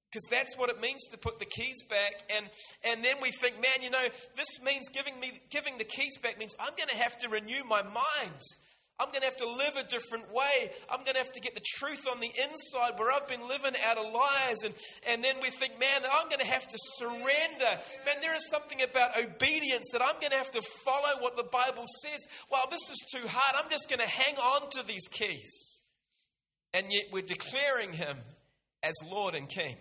because 0.09 0.23
that's 0.29 0.57
what 0.57 0.69
it 0.69 0.79
means 0.79 1.03
to 1.11 1.17
put 1.17 1.39
the 1.39 1.45
keys 1.45 1.83
back. 1.89 2.23
And 2.35 2.49
and 2.83 3.03
then 3.03 3.17
we 3.21 3.31
think 3.31 3.55
man 3.55 3.81
you 3.81 3.89
know 3.89 4.07
this 4.35 4.61
means 4.63 4.89
giving 4.89 5.19
me 5.19 5.41
giving 5.49 5.77
the 5.77 5.83
keys 5.83 6.17
back 6.17 6.39
means 6.39 6.55
i'm 6.59 6.73
going 6.77 6.89
to 6.89 6.97
have 6.97 7.17
to 7.19 7.29
renew 7.29 7.63
my 7.67 7.81
mind. 7.83 8.41
I'm 8.99 9.09
going 9.09 9.21
to 9.21 9.25
have 9.25 9.37
to 9.37 9.47
live 9.47 9.77
a 9.77 9.83
different 9.83 10.33
way. 10.33 10.71
I'm 10.89 11.01
going 11.03 11.13
to 11.13 11.19
have 11.19 11.31
to 11.33 11.39
get 11.39 11.53
the 11.53 11.61
truth 11.77 12.07
on 12.09 12.19
the 12.19 12.31
inside 12.33 12.97
where 12.97 13.11
i've 13.11 13.27
been 13.27 13.47
living 13.47 13.73
out 13.85 13.97
of 13.97 14.11
lies. 14.11 14.63
And 14.63 14.73
and 15.07 15.23
then 15.23 15.35
we 15.41 15.51
think 15.51 15.79
man 15.79 16.01
i'm 16.11 16.27
going 16.29 16.39
to 16.39 16.51
have 16.51 16.67
to 16.67 16.77
surrender. 16.97 17.71
Man 18.05 18.15
there 18.21 18.35
is 18.35 18.49
something 18.49 18.81
about 18.81 19.11
obedience 19.17 19.89
that 19.91 20.01
i'm 20.01 20.19
going 20.19 20.31
to 20.31 20.37
have 20.37 20.51
to 20.51 20.61
follow 20.83 21.21
what 21.21 21.35
the 21.35 21.43
bible 21.51 21.85
says. 22.01 22.25
Well 22.51 22.67
this 22.71 22.89
is 22.89 23.05
too 23.13 23.27
hard. 23.27 23.63
I'm 23.63 23.69
just 23.69 23.89
going 23.89 23.99
to 23.99 24.09
hang 24.09 24.35
on 24.37 24.69
to 24.71 24.83
these 24.87 25.07
keys. 25.11 25.51
And 26.73 26.87
yet 26.89 27.05
we're 27.11 27.21
declaring 27.21 27.93
him 27.93 28.17
as 28.83 28.93
lord 29.11 29.35
and 29.35 29.49
king 29.49 29.75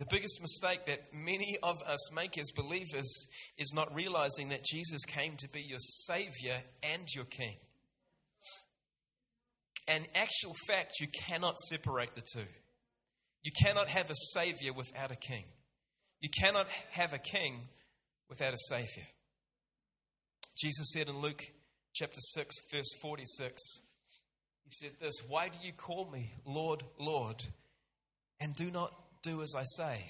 The 0.00 0.06
biggest 0.06 0.40
mistake 0.40 0.86
that 0.86 1.12
many 1.12 1.58
of 1.62 1.82
us 1.82 2.10
make 2.14 2.38
as 2.38 2.50
believers 2.52 3.28
is 3.58 3.74
not 3.74 3.94
realizing 3.94 4.48
that 4.48 4.64
Jesus 4.64 5.04
came 5.04 5.36
to 5.36 5.48
be 5.50 5.60
your 5.60 5.78
Savior 5.78 6.56
and 6.82 7.06
your 7.14 7.26
King. 7.26 7.54
And 9.86 10.06
actual 10.14 10.54
fact, 10.66 11.00
you 11.00 11.06
cannot 11.28 11.58
separate 11.58 12.14
the 12.14 12.22
two. 12.22 12.46
You 13.42 13.52
cannot 13.62 13.88
have 13.88 14.10
a 14.10 14.14
Savior 14.32 14.72
without 14.72 15.10
a 15.10 15.16
King. 15.16 15.44
You 16.22 16.30
cannot 16.30 16.68
have 16.92 17.12
a 17.12 17.18
King 17.18 17.68
without 18.30 18.54
a 18.54 18.58
Savior. 18.70 19.06
Jesus 20.58 20.92
said 20.94 21.10
in 21.10 21.18
Luke 21.18 21.44
chapter 21.94 22.20
6, 22.20 22.54
verse 22.72 22.90
46, 23.02 23.62
He 24.64 24.70
said 24.70 24.92
this 24.98 25.20
Why 25.28 25.50
do 25.50 25.58
you 25.62 25.74
call 25.74 26.10
me 26.10 26.32
Lord, 26.46 26.84
Lord, 26.98 27.42
and 28.40 28.56
do 28.56 28.70
not 28.70 28.94
do 29.22 29.42
as 29.42 29.54
I 29.56 29.64
say. 29.76 30.04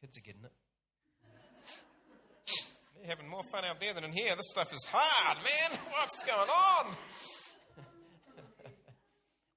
Kids 0.00 0.18
are 0.18 0.20
getting 0.20 0.44
it. 0.44 0.52
They're 2.96 3.10
having 3.10 3.28
more 3.28 3.42
fun 3.52 3.64
out 3.64 3.80
there 3.80 3.92
than 3.92 4.04
in 4.04 4.12
here. 4.12 4.34
This 4.36 4.48
stuff 4.50 4.72
is 4.72 4.84
hard, 4.90 5.38
man. 5.38 5.78
What's 5.90 6.22
going 6.24 6.48
on? 6.48 6.96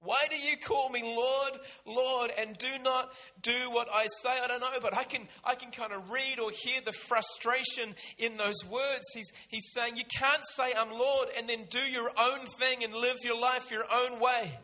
Why 0.02 0.18
do 0.30 0.36
you 0.38 0.58
call 0.58 0.90
me 0.90 1.02
Lord, 1.04 1.60
Lord, 1.86 2.32
and 2.38 2.58
do 2.58 2.68
not 2.84 3.12
do 3.42 3.72
what 3.72 3.88
I 3.94 4.08
say? 4.22 4.32
I 4.44 4.48
don't 4.48 4.60
know, 4.60 4.80
but 4.82 4.94
I 4.94 5.04
can, 5.04 5.28
I 5.46 5.56
can 5.56 5.72
kind 5.72 5.94
of 5.94 6.12
read 6.12 6.40
or 6.40 6.52
hear 6.52 6.82
the 6.84 6.92
frustration 6.92 7.96
in 8.18 8.36
those 8.38 8.66
words. 8.70 9.04
He's, 9.14 9.32
he's 9.48 9.72
saying, 9.74 9.96
You 9.96 10.04
can't 10.14 10.44
say, 10.56 10.74
I'm 10.78 10.92
Lord, 10.92 11.30
and 11.38 11.48
then 11.48 11.68
do 11.70 11.80
your 11.80 12.10
own 12.20 12.46
thing 12.60 12.84
and 12.84 12.94
live 12.94 13.18
your 13.24 13.40
life 13.40 13.72
your 13.72 13.86
own 13.92 14.20
way. 14.20 14.60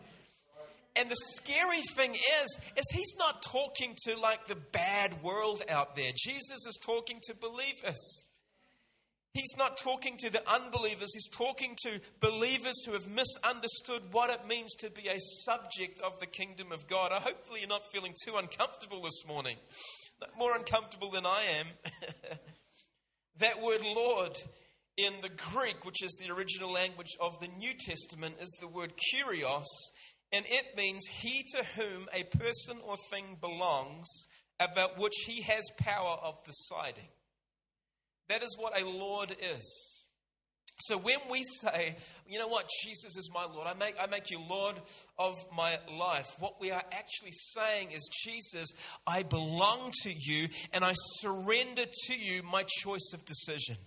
And 0.95 1.09
the 1.09 1.15
scary 1.35 1.81
thing 1.95 2.13
is, 2.13 2.59
is 2.77 2.85
he's 2.93 3.15
not 3.17 3.41
talking 3.41 3.95
to 4.05 4.15
like 4.15 4.47
the 4.47 4.55
bad 4.55 5.23
world 5.23 5.63
out 5.67 5.95
there. 5.95 6.11
Jesus 6.15 6.67
is 6.67 6.77
talking 6.85 7.19
to 7.23 7.35
believers. 7.35 8.27
He's 9.33 9.57
not 9.57 9.77
talking 9.77 10.17
to 10.17 10.29
the 10.29 10.47
unbelievers. 10.47 11.11
He's 11.11 11.29
talking 11.29 11.75
to 11.81 11.99
believers 12.19 12.85
who 12.85 12.93
have 12.93 13.07
misunderstood 13.07 14.03
what 14.11 14.29
it 14.29 14.47
means 14.47 14.75
to 14.75 14.91
be 14.91 15.07
a 15.07 15.17
subject 15.17 15.99
of 16.01 16.19
the 16.19 16.27
kingdom 16.27 16.71
of 16.71 16.87
God. 16.87 17.11
Hopefully 17.11 17.61
you're 17.61 17.69
not 17.69 17.91
feeling 17.91 18.13
too 18.23 18.35
uncomfortable 18.35 19.01
this 19.01 19.25
morning. 19.27 19.57
More 20.37 20.55
uncomfortable 20.55 21.09
than 21.09 21.25
I 21.25 21.45
am. 21.59 21.65
that 23.39 23.63
word 23.63 23.81
Lord 23.83 24.37
in 24.97 25.13
the 25.23 25.29
Greek, 25.29 25.83
which 25.83 26.03
is 26.03 26.15
the 26.21 26.31
original 26.31 26.71
language 26.71 27.15
of 27.19 27.39
the 27.39 27.47
New 27.47 27.73
Testament, 27.73 28.35
is 28.39 28.55
the 28.61 28.67
word 28.67 28.93
kurios, 28.93 29.65
and 30.33 30.45
it 30.49 30.75
means 30.75 31.05
he 31.05 31.45
to 31.55 31.63
whom 31.75 32.07
a 32.11 32.23
person 32.23 32.77
or 32.85 32.95
thing 33.09 33.37
belongs, 33.39 34.09
about 34.59 34.99
which 34.99 35.13
he 35.25 35.41
has 35.43 35.63
power 35.77 36.17
of 36.23 36.35
deciding. 36.43 37.07
That 38.29 38.43
is 38.43 38.55
what 38.57 38.79
a 38.79 38.85
Lord 38.85 39.31
is. 39.31 40.03
So 40.79 40.97
when 40.97 41.19
we 41.29 41.43
say, 41.61 41.95
you 42.27 42.39
know 42.39 42.47
what, 42.47 42.67
Jesus 42.83 43.15
is 43.15 43.29
my 43.33 43.45
Lord, 43.45 43.67
I 43.67 43.73
make, 43.75 43.95
I 44.01 44.07
make 44.07 44.31
you 44.31 44.39
Lord 44.49 44.75
of 45.19 45.35
my 45.55 45.77
life, 45.97 46.27
what 46.39 46.59
we 46.59 46.71
are 46.71 46.83
actually 46.91 47.31
saying 47.31 47.91
is, 47.91 48.09
Jesus, 48.23 48.69
I 49.05 49.23
belong 49.23 49.91
to 50.01 50.11
you 50.11 50.49
and 50.73 50.83
I 50.83 50.93
surrender 51.19 51.85
to 51.85 52.17
you 52.17 52.41
my 52.43 52.63
choice 52.63 53.11
of 53.13 53.23
decision. 53.23 53.77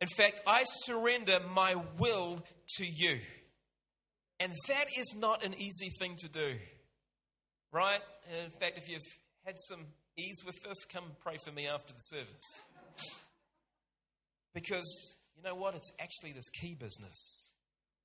In 0.00 0.08
fact, 0.08 0.40
I 0.46 0.64
surrender 0.64 1.38
my 1.54 1.76
will 1.98 2.42
to 2.76 2.84
you. 2.84 3.20
And 4.42 4.52
that 4.66 4.86
is 4.98 5.14
not 5.16 5.44
an 5.44 5.54
easy 5.56 5.90
thing 6.00 6.16
to 6.18 6.28
do, 6.28 6.56
right? 7.70 8.00
In 8.44 8.50
fact, 8.58 8.76
if 8.76 8.88
you've 8.88 9.00
had 9.44 9.54
some 9.68 9.86
ease 10.18 10.42
with 10.44 10.60
this, 10.64 10.84
come 10.92 11.04
pray 11.22 11.36
for 11.44 11.52
me 11.52 11.68
after 11.68 11.92
the 11.92 12.00
service. 12.00 12.60
Because 14.52 15.16
you 15.36 15.44
know 15.44 15.54
what? 15.54 15.76
It's 15.76 15.92
actually 16.00 16.32
this 16.32 16.48
key 16.60 16.74
business 16.74 17.50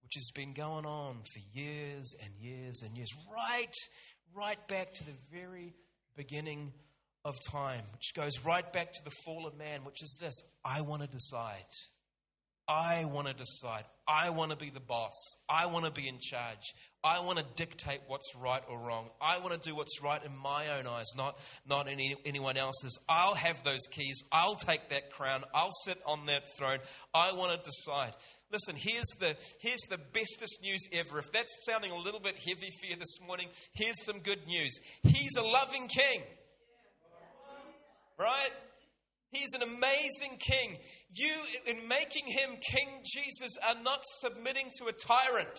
which 0.04 0.14
has 0.14 0.30
been 0.36 0.54
going 0.54 0.86
on 0.86 1.16
for 1.34 1.60
years 1.60 2.14
and 2.24 2.32
years 2.40 2.84
and 2.86 2.96
years, 2.96 3.10
right, 3.34 3.74
right 4.34 4.68
back 4.68 4.94
to 4.94 5.04
the 5.06 5.12
very 5.34 5.74
beginning 6.16 6.72
of 7.26 7.36
time, 7.52 7.82
which 7.94 8.14
goes 8.16 8.46
right 8.46 8.72
back 8.72 8.94
to 8.94 9.04
the 9.04 9.12
fall 9.26 9.48
of 9.48 9.58
man, 9.58 9.84
which 9.84 10.04
is 10.04 10.16
this 10.22 10.36
I 10.64 10.82
want 10.82 11.02
to 11.02 11.08
decide. 11.08 11.66
I 12.68 13.06
want 13.06 13.28
to 13.28 13.34
decide. 13.34 13.86
I 14.08 14.30
want 14.30 14.52
to 14.52 14.58
be 14.58 14.70
the 14.70 14.82
boss. 14.82 15.14
I 15.50 15.68
want 15.68 15.86
to 15.86 15.92
be 15.92 16.08
in 16.08 16.18
charge. 16.20 16.74
I 17.04 17.20
want 17.22 17.40
to 17.40 17.46
dictate 17.56 18.02
what's 18.08 18.36
right 18.36 18.62
or 18.70 18.78
wrong. 18.78 19.10
I 19.22 19.40
want 19.40 19.62
to 19.62 19.70
do 19.70 19.76
what's 19.76 20.02
right 20.02 20.22
in 20.24 20.32
my 20.38 20.78
own 20.78 20.88
eyes, 20.88 21.06
not, 21.16 21.38
not 21.68 21.88
any, 21.88 22.16
anyone 22.26 22.58
else's. 22.58 22.98
I'll 23.08 23.36
have 23.36 23.64
those 23.64 23.82
keys. 23.90 24.22
I'll 24.32 24.56
take 24.56 24.90
that 24.90 25.12
crown. 25.12 25.44
I'll 25.54 25.72
sit 25.86 25.98
on 26.06 26.26
that 26.26 26.44
throne. 26.58 26.80
I 27.14 27.32
want 27.34 27.62
to 27.62 27.70
decide. 27.70 28.14
Listen, 28.52 28.76
here's 28.78 29.10
the, 29.20 29.36
here's 29.60 29.82
the 29.90 29.98
bestest 30.14 30.60
news 30.62 30.82
ever. 30.94 31.20
If 31.20 31.32
that's 31.32 31.54
sounding 31.66 31.92
a 31.92 31.98
little 31.98 32.22
bit 32.22 32.36
heavy 32.38 32.70
for 32.82 32.88
you 32.88 32.96
this 32.98 33.20
morning, 33.26 33.48
here's 33.74 34.04
some 34.04 34.20
good 34.20 34.46
news. 34.46 34.78
He's 35.04 35.36
a 35.38 35.44
loving 35.44 35.88
king. 35.88 36.22
Right? 38.20 38.52
He's 39.32 39.54
an 39.54 39.62
amazing 39.62 40.38
king. 40.40 40.78
You, 41.14 41.34
in 41.66 41.88
making 41.88 42.28
him 42.28 42.52
King 42.72 42.88
Jesus, 43.04 43.52
are 43.68 43.82
not 43.84 44.02
submitting 44.22 44.70
to 44.80 44.86
a 44.86 44.94
tyrant. 44.94 45.58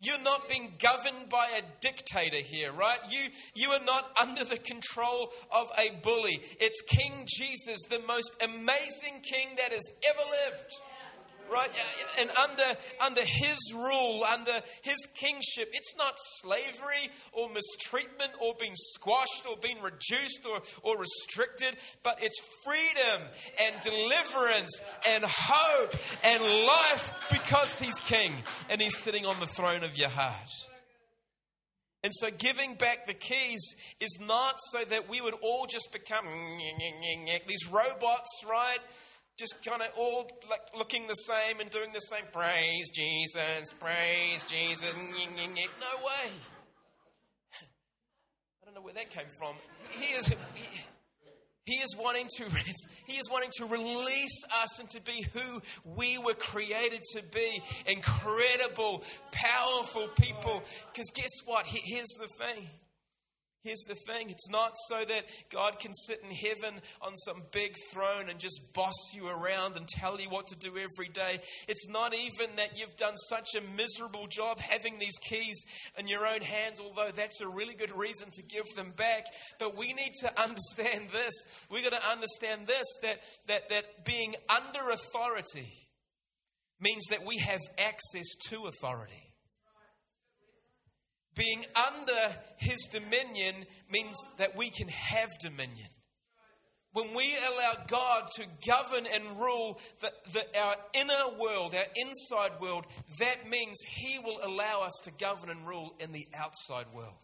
You're 0.00 0.20
not 0.20 0.48
being 0.48 0.74
governed 0.78 1.30
by 1.30 1.48
a 1.58 1.62
dictator 1.80 2.36
here, 2.36 2.72
right? 2.72 2.98
You, 3.10 3.28
you 3.54 3.70
are 3.70 3.84
not 3.84 4.10
under 4.20 4.44
the 4.44 4.58
control 4.58 5.32
of 5.50 5.70
a 5.78 5.92
bully. 6.02 6.40
It's 6.60 6.82
King 6.82 7.26
Jesus, 7.26 7.78
the 7.88 8.00
most 8.06 8.36
amazing 8.42 9.22
king 9.22 9.48
that 9.56 9.72
has 9.72 9.92
ever 10.06 10.22
lived 10.30 10.74
right? 11.54 11.70
Uh, 11.70 12.20
and 12.20 12.30
under, 12.30 12.78
under 13.04 13.22
his 13.24 13.58
rule, 13.72 14.24
under 14.24 14.60
his 14.82 14.96
kingship, 15.14 15.68
it's 15.72 15.94
not 15.96 16.14
slavery 16.40 17.10
or 17.32 17.48
mistreatment 17.50 18.32
or 18.40 18.54
being 18.58 18.74
squashed 18.74 19.46
or 19.48 19.56
being 19.56 19.80
reduced 19.80 20.46
or, 20.50 20.60
or 20.82 20.98
restricted, 20.98 21.76
but 22.02 22.18
it's 22.20 22.38
freedom 22.64 23.28
and 23.62 23.74
deliverance 23.82 24.80
and 25.08 25.24
hope 25.24 25.94
and 26.24 26.42
life 26.66 27.12
because 27.30 27.78
he's 27.78 27.96
king 28.00 28.32
and 28.68 28.80
he's 28.80 28.96
sitting 28.96 29.24
on 29.24 29.38
the 29.40 29.46
throne 29.46 29.84
of 29.84 29.96
your 29.96 30.10
heart. 30.10 30.50
And 32.02 32.12
so, 32.20 32.28
giving 32.30 32.74
back 32.74 33.06
the 33.06 33.14
keys 33.14 33.64
is 33.98 34.18
not 34.20 34.56
so 34.72 34.84
that 34.90 35.08
we 35.08 35.22
would 35.22 35.32
all 35.42 35.66
just 35.66 35.88
become 35.90 36.26
these 37.46 37.66
robots, 37.70 38.28
right? 38.46 38.78
Just 39.36 39.54
kind 39.64 39.82
of 39.82 39.88
all 39.96 40.30
like 40.48 40.60
looking 40.76 41.06
the 41.06 41.14
same 41.14 41.60
and 41.60 41.70
doing 41.70 41.90
the 41.92 42.00
same. 42.00 42.24
Praise 42.32 42.90
Jesus, 42.90 43.72
praise 43.80 44.44
Jesus. 44.44 44.94
No 44.94 46.04
way. 46.04 46.30
I 48.62 48.64
don't 48.64 48.74
know 48.74 48.82
where 48.82 48.94
that 48.94 49.10
came 49.10 49.26
from. 49.38 49.56
He 49.90 50.14
is, 50.14 50.26
he, 50.28 50.36
He 51.64 51.76
is 51.76 51.96
wanting 51.98 52.28
to 52.36 52.44
he 53.06 53.14
is 53.14 53.30
wanting 53.30 53.50
to 53.56 53.66
release 53.66 54.42
us 54.62 54.78
and 54.80 54.90
to 54.90 55.00
be 55.00 55.26
who 55.32 55.62
we 55.84 56.18
were 56.18 56.34
created 56.34 57.00
to 57.14 57.22
be. 57.32 57.62
Incredible, 57.86 59.02
powerful 59.32 60.08
people. 60.20 60.62
Because 60.92 61.10
guess 61.14 61.30
what? 61.46 61.64
Here's 61.66 62.10
the 62.20 62.28
thing. 62.38 62.68
Here's 63.64 63.84
the 63.88 63.94
thing 63.94 64.28
it's 64.28 64.50
not 64.50 64.72
so 64.90 65.06
that 65.06 65.24
God 65.50 65.78
can 65.78 65.94
sit 65.94 66.20
in 66.22 66.30
heaven 66.30 66.82
on 67.00 67.16
some 67.16 67.44
big 67.50 67.74
throne 67.90 68.28
and 68.28 68.38
just 68.38 68.60
boss 68.74 68.92
you 69.14 69.26
around 69.26 69.78
and 69.78 69.88
tell 69.88 70.20
you 70.20 70.28
what 70.28 70.48
to 70.48 70.56
do 70.56 70.76
every 70.76 71.08
day. 71.08 71.40
It's 71.66 71.88
not 71.88 72.14
even 72.14 72.54
that 72.56 72.78
you've 72.78 72.94
done 72.98 73.16
such 73.16 73.54
a 73.54 73.62
miserable 73.74 74.26
job 74.26 74.60
having 74.60 74.98
these 74.98 75.16
keys 75.26 75.58
in 75.98 76.08
your 76.08 76.26
own 76.26 76.42
hands, 76.42 76.78
although 76.78 77.10
that's 77.10 77.40
a 77.40 77.48
really 77.48 77.74
good 77.74 77.96
reason 77.96 78.28
to 78.34 78.42
give 78.42 78.66
them 78.76 78.92
back. 78.98 79.24
But 79.58 79.78
we 79.78 79.94
need 79.94 80.12
to 80.20 80.42
understand 80.42 81.08
this. 81.10 81.32
We've 81.70 81.88
got 81.90 81.98
to 81.98 82.10
understand 82.10 82.66
this 82.66 82.86
that, 83.00 83.20
that, 83.46 83.70
that 83.70 84.04
being 84.04 84.34
under 84.50 84.90
authority 84.90 85.72
means 86.82 87.04
that 87.08 87.24
we 87.24 87.38
have 87.38 87.60
access 87.78 88.26
to 88.50 88.66
authority. 88.66 89.33
Being 91.34 91.64
under 91.74 92.36
his 92.58 92.88
dominion 92.92 93.66
means 93.90 94.16
that 94.38 94.56
we 94.56 94.70
can 94.70 94.88
have 94.88 95.30
dominion. 95.40 95.88
When 96.92 97.12
we 97.12 97.34
allow 97.52 97.72
God 97.88 98.28
to 98.36 98.44
govern 98.64 99.04
and 99.12 99.40
rule 99.40 99.80
the, 100.00 100.12
the, 100.32 100.60
our 100.60 100.76
inner 100.94 101.36
world, 101.40 101.74
our 101.74 101.86
inside 101.96 102.60
world, 102.60 102.86
that 103.18 103.48
means 103.48 103.76
he 103.84 104.20
will 104.20 104.38
allow 104.44 104.82
us 104.82 104.92
to 105.02 105.10
govern 105.18 105.50
and 105.50 105.66
rule 105.66 105.92
in 105.98 106.12
the 106.12 106.28
outside 106.38 106.86
world. 106.94 107.18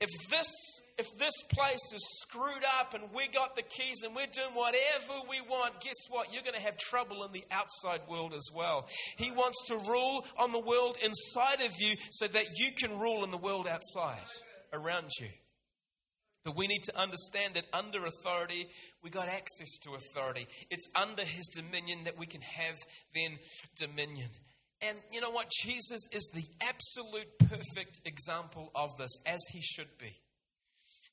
If 0.00 0.08
this 0.30 0.50
if 0.98 1.18
this 1.18 1.34
place 1.50 1.92
is 1.94 2.04
screwed 2.20 2.64
up 2.78 2.94
and 2.94 3.04
we 3.14 3.28
got 3.28 3.56
the 3.56 3.62
keys 3.62 4.02
and 4.04 4.14
we're 4.14 4.26
doing 4.26 4.54
whatever 4.54 5.20
we 5.28 5.40
want, 5.40 5.80
guess 5.80 5.94
what? 6.10 6.32
You're 6.32 6.42
going 6.42 6.54
to 6.54 6.60
have 6.60 6.76
trouble 6.76 7.24
in 7.24 7.32
the 7.32 7.44
outside 7.50 8.00
world 8.08 8.34
as 8.34 8.48
well. 8.54 8.88
He 9.16 9.30
wants 9.30 9.58
to 9.68 9.76
rule 9.76 10.24
on 10.38 10.52
the 10.52 10.60
world 10.60 10.96
inside 11.02 11.62
of 11.64 11.72
you 11.78 11.96
so 12.10 12.26
that 12.28 12.46
you 12.56 12.70
can 12.72 12.98
rule 12.98 13.24
in 13.24 13.30
the 13.30 13.38
world 13.38 13.66
outside 13.66 14.26
around 14.72 15.10
you. 15.20 15.28
But 16.44 16.56
we 16.56 16.66
need 16.66 16.82
to 16.84 16.98
understand 16.98 17.54
that 17.54 17.66
under 17.72 18.04
authority, 18.04 18.68
we 19.02 19.10
got 19.10 19.28
access 19.28 19.78
to 19.82 19.94
authority. 19.94 20.46
It's 20.70 20.88
under 20.94 21.24
his 21.24 21.46
dominion 21.48 22.04
that 22.04 22.18
we 22.18 22.26
can 22.26 22.40
have 22.40 22.76
then 23.14 23.38
dominion. 23.76 24.28
And 24.80 24.98
you 25.12 25.20
know 25.20 25.30
what? 25.30 25.48
Jesus 25.62 26.00
is 26.10 26.28
the 26.34 26.44
absolute 26.60 27.38
perfect 27.38 28.00
example 28.04 28.72
of 28.74 28.90
this, 28.98 29.12
as 29.24 29.40
he 29.52 29.60
should 29.60 29.96
be. 29.98 30.18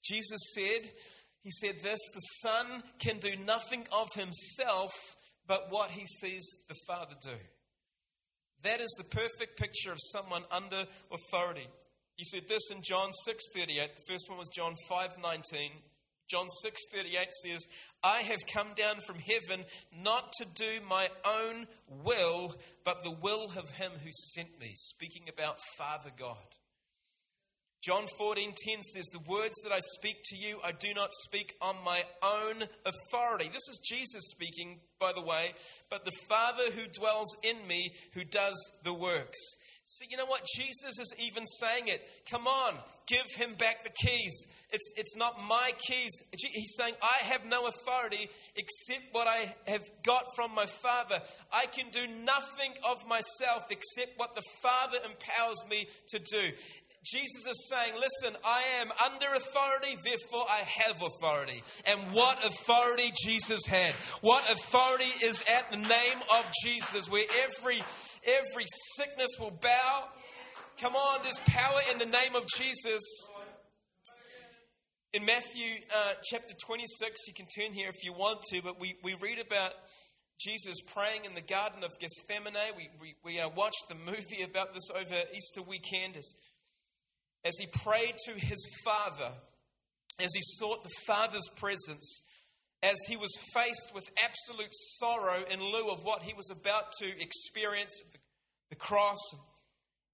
Jesus 0.03 0.39
said, 0.53 0.91
He 1.41 1.51
said 1.51 1.79
this 1.81 1.99
the 2.13 2.19
Son 2.41 2.83
can 2.99 3.17
do 3.17 3.35
nothing 3.45 3.85
of 3.91 4.07
himself 4.13 4.91
but 5.47 5.71
what 5.71 5.89
he 5.91 6.05
sees 6.05 6.47
the 6.67 6.75
Father 6.87 7.15
do. 7.21 7.37
That 8.63 8.81
is 8.81 8.93
the 8.97 9.05
perfect 9.05 9.57
picture 9.57 9.91
of 9.91 9.97
someone 10.11 10.43
under 10.51 10.85
authority. 11.11 11.67
He 12.17 12.25
said 12.25 12.49
this 12.49 12.69
in 12.71 12.81
John 12.83 13.11
6:38. 13.25 13.95
The 13.95 14.13
first 14.13 14.29
one 14.29 14.37
was 14.37 14.49
John 14.49 14.75
5:19. 14.89 15.71
John 16.27 16.47
6:38 16.61 17.31
says, 17.43 17.65
"I 18.03 18.21
have 18.21 18.45
come 18.53 18.73
down 18.75 19.01
from 19.01 19.17
heaven 19.17 19.65
not 19.91 20.31
to 20.33 20.45
do 20.45 20.81
my 20.81 21.09
own 21.25 21.67
will, 21.87 22.59
but 22.83 23.03
the 23.03 23.11
will 23.11 23.49
of 23.57 23.69
him 23.71 23.93
who 23.93 24.11
sent 24.11 24.59
me." 24.59 24.75
Speaking 24.75 25.27
about 25.29 25.57
Father 25.77 26.11
God. 26.11 26.55
John 27.81 28.07
14:10 28.17 28.83
says, 28.83 29.05
"The 29.05 29.19
words 29.19 29.55
that 29.63 29.71
I 29.71 29.79
speak 29.95 30.21
to 30.25 30.35
you, 30.35 30.59
I 30.61 30.73
do 30.73 30.93
not 30.93 31.13
speak 31.13 31.55
on 31.61 31.81
my 31.83 32.05
own 32.21 32.67
authority." 32.85 33.47
This 33.47 33.67
is 33.69 33.79
Jesus 33.79 34.29
speaking, 34.31 34.81
by 34.99 35.13
the 35.13 35.21
way, 35.21 35.53
but 35.89 36.03
the 36.03 36.17
Father 36.27 36.71
who 36.71 36.87
dwells 36.87 37.33
in 37.41 37.65
me, 37.67 37.95
who 38.13 38.25
does 38.25 38.71
the 38.83 38.93
works. 38.93 39.39
So 39.85 40.05
you 40.07 40.17
know 40.17 40.25
what? 40.25 40.45
Jesus 40.55 40.99
is 40.99 41.13
even 41.17 41.45
saying 41.45 41.87
it. 41.87 42.05
Come 42.29 42.47
on, 42.47 42.77
give 43.07 43.25
him 43.35 43.55
back 43.55 43.83
the 43.83 43.89
keys. 43.89 44.45
It's, 44.71 44.93
it's 44.95 45.15
not 45.15 45.41
my 45.47 45.71
keys. 45.87 46.11
He's 46.31 46.75
saying, 46.77 46.93
I 47.01 47.23
have 47.23 47.45
no 47.45 47.65
authority 47.65 48.29
except 48.55 49.13
what 49.13 49.27
I 49.27 49.55
have 49.65 49.83
got 50.03 50.25
from 50.35 50.53
my 50.53 50.67
Father. 50.67 51.19
I 51.51 51.65
can 51.65 51.89
do 51.89 52.05
nothing 52.23 52.73
of 52.87 52.97
myself 53.07 53.63
except 53.71 54.19
what 54.19 54.35
the 54.35 54.43
Father 54.61 54.99
empowers 55.03 55.63
me 55.67 55.87
to 56.09 56.19
do. 56.19 56.51
Jesus 57.05 57.47
is 57.47 57.69
saying, 57.69 57.93
Listen, 57.95 58.37
I 58.45 58.63
am 58.81 58.89
under 59.05 59.33
authority, 59.33 59.97
therefore 60.03 60.45
I 60.49 60.63
have 60.65 61.01
authority. 61.01 61.63
And 61.85 61.99
what 62.13 62.45
authority 62.45 63.11
Jesus 63.23 63.65
had. 63.65 63.93
What 64.21 64.43
authority 64.51 65.11
is 65.23 65.43
at 65.51 65.71
the 65.71 65.77
name 65.77 66.19
of 66.33 66.45
Jesus, 66.63 67.09
where 67.09 67.25
every, 67.43 67.81
every 68.25 68.65
sickness 68.97 69.31
will 69.39 69.57
bow. 69.61 70.05
Come 70.81 70.95
on, 70.95 71.19
there's 71.23 71.39
power 71.45 71.79
in 71.91 71.97
the 71.99 72.05
name 72.05 72.35
of 72.35 72.45
Jesus. 72.55 73.01
In 75.11 75.25
Matthew 75.25 75.81
uh, 75.95 76.13
chapter 76.23 76.53
26, 76.65 77.27
you 77.27 77.33
can 77.33 77.47
turn 77.47 77.73
here 77.73 77.89
if 77.89 78.03
you 78.03 78.13
want 78.13 78.41
to, 78.51 78.61
but 78.61 78.79
we, 78.79 78.95
we 79.03 79.15
read 79.15 79.39
about 79.39 79.71
Jesus 80.39 80.79
praying 80.93 81.25
in 81.25 81.33
the 81.35 81.41
Garden 81.41 81.83
of 81.83 81.91
Gethsemane. 81.99 82.53
We, 82.77 82.89
we, 83.01 83.15
we 83.25 83.39
uh, 83.41 83.49
watched 83.49 83.85
the 83.89 83.95
movie 83.95 84.43
about 84.43 84.73
this 84.73 84.89
over 84.95 85.15
Easter 85.33 85.61
weekend. 85.61 86.15
As 86.15 86.33
as 87.45 87.53
he 87.59 87.67
prayed 87.67 88.15
to 88.25 88.33
his 88.33 88.67
Father, 88.83 89.31
as 90.19 90.29
he 90.33 90.41
sought 90.41 90.83
the 90.83 90.89
Father's 91.05 91.47
presence, 91.55 92.23
as 92.81 92.95
he 93.07 93.17
was 93.17 93.31
faced 93.53 93.91
with 93.93 94.09
absolute 94.23 94.73
sorrow 94.99 95.43
in 95.51 95.59
lieu 95.61 95.89
of 95.89 96.03
what 96.03 96.23
he 96.23 96.33
was 96.33 96.49
about 96.49 96.91
to 96.99 97.07
experience 97.21 97.93
the, 98.11 98.19
the 98.69 98.75
cross. 98.75 99.19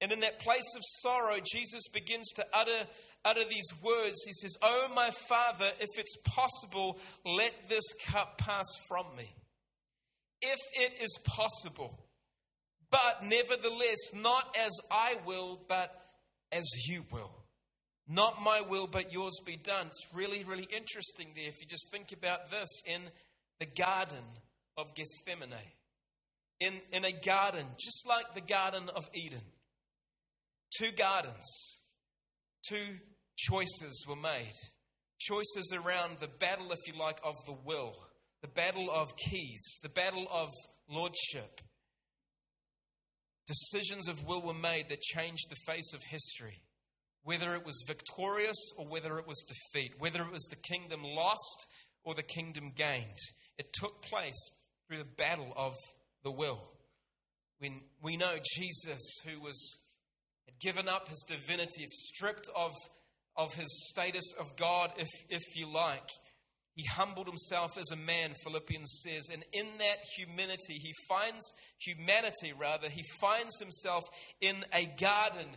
And 0.02 0.12
in 0.12 0.20
that 0.22 0.40
place 0.40 0.66
of 0.76 0.82
sorrow, 1.02 1.38
Jesus 1.52 1.84
begins 1.94 2.28
to 2.36 2.46
utter, 2.54 2.88
utter 3.24 3.44
these 3.50 3.70
words. 3.84 4.16
He 4.26 4.34
says, 4.34 4.56
Oh, 4.62 4.92
my 4.96 5.10
Father, 5.30 5.72
if 5.80 5.90
it's 5.98 6.18
possible, 6.26 7.00
let 7.24 7.54
this 7.70 7.84
cup 8.08 8.38
pass 8.38 8.66
from 8.88 9.06
me. 9.18 9.34
If 10.42 10.60
it 10.74 11.02
is 11.02 11.18
possible. 11.24 12.00
But 12.92 13.24
nevertheless, 13.24 13.98
not 14.14 14.56
as 14.60 14.72
I 14.92 15.18
will, 15.26 15.60
but 15.68 16.05
as 16.52 16.66
you 16.88 17.06
will. 17.12 17.32
Not 18.08 18.42
my 18.44 18.62
will, 18.62 18.88
but 18.88 19.12
yours 19.12 19.40
be 19.46 19.58
done. 19.58 19.88
It's 19.88 20.08
really, 20.14 20.44
really 20.44 20.68
interesting 20.76 21.30
there 21.36 21.48
if 21.48 21.60
you 21.60 21.68
just 21.68 21.90
think 21.92 22.12
about 22.12 22.52
this 22.52 22.70
in 22.86 23.02
the 23.60 23.66
Garden 23.66 24.24
of 24.78 24.94
Gethsemane. 24.94 25.58
In, 26.60 26.74
in 26.94 27.04
a 27.04 27.12
garden, 27.12 27.66
just 27.78 28.08
like 28.08 28.34
the 28.34 28.42
Garden 28.42 28.90
of 28.96 29.04
Eden. 29.14 29.42
Two 30.78 30.92
gardens, 30.92 31.82
two 32.68 32.98
choices 33.38 34.06
were 34.08 34.16
made. 34.16 34.54
Choices 35.20 35.74
around 35.74 36.18
the 36.20 36.28
battle, 36.28 36.72
if 36.72 36.80
you 36.88 37.00
like, 37.00 37.20
of 37.24 37.36
the 37.46 37.56
will, 37.66 37.94
the 38.42 38.48
battle 38.48 38.90
of 38.92 39.16
keys, 39.18 39.64
the 39.82 39.90
battle 39.90 40.28
of 40.32 40.50
lordship. 40.90 41.62
Decisions 43.46 44.08
of 44.08 44.26
will 44.26 44.42
were 44.42 44.54
made 44.54 44.90
that 44.90 45.02
changed 45.02 45.50
the 45.50 45.72
face 45.72 45.94
of 45.94 46.02
history. 46.04 46.62
Whether 47.24 47.56
it 47.56 47.66
was 47.66 47.84
victorious 47.88 48.58
or 48.78 48.88
whether 48.88 49.18
it 49.20 49.28
was 49.28 49.44
defeat, 49.48 49.94
whether 50.00 50.22
it 50.22 50.32
was 50.32 50.46
the 50.46 50.56
kingdom 50.56 51.02
lost 51.04 51.66
or 52.04 52.14
the 52.14 52.24
kingdom 52.24 52.72
gained, 52.76 53.18
it 53.58 53.74
took 53.74 54.02
place 54.04 54.52
through 54.88 54.98
the 54.98 55.06
battle 55.18 55.52
of 55.56 55.74
the 56.24 56.32
will. 56.32 56.62
When 57.60 57.82
we 58.02 58.18
know 58.18 58.36
Jesus, 58.56 59.02
who 59.26 59.40
was 59.42 59.80
had 60.46 60.60
given 60.60 60.88
up 60.88 61.08
his 61.08 61.24
divinity, 61.28 61.86
stripped 61.90 62.48
of, 62.56 62.72
of 63.36 63.54
his 63.54 63.90
status 63.90 64.34
of 64.40 64.56
God, 64.56 64.92
if, 64.98 65.10
if 65.30 65.56
you 65.56 65.72
like, 65.72 66.10
he 66.76 66.84
humbled 66.84 67.28
himself 67.28 67.78
as 67.78 67.90
a 67.92 67.96
man, 67.96 68.34
Philippians 68.44 69.02
says, 69.02 69.30
and 69.32 69.44
in 69.54 69.66
that 69.80 70.00
humility, 70.18 70.74
he 70.74 70.94
finds 71.08 71.54
humanity 71.80 72.54
rather, 72.58 72.90
he 72.90 73.04
finds 73.20 73.58
himself 73.60 74.04
in 74.42 74.56
a 74.74 74.86
garden 75.00 75.48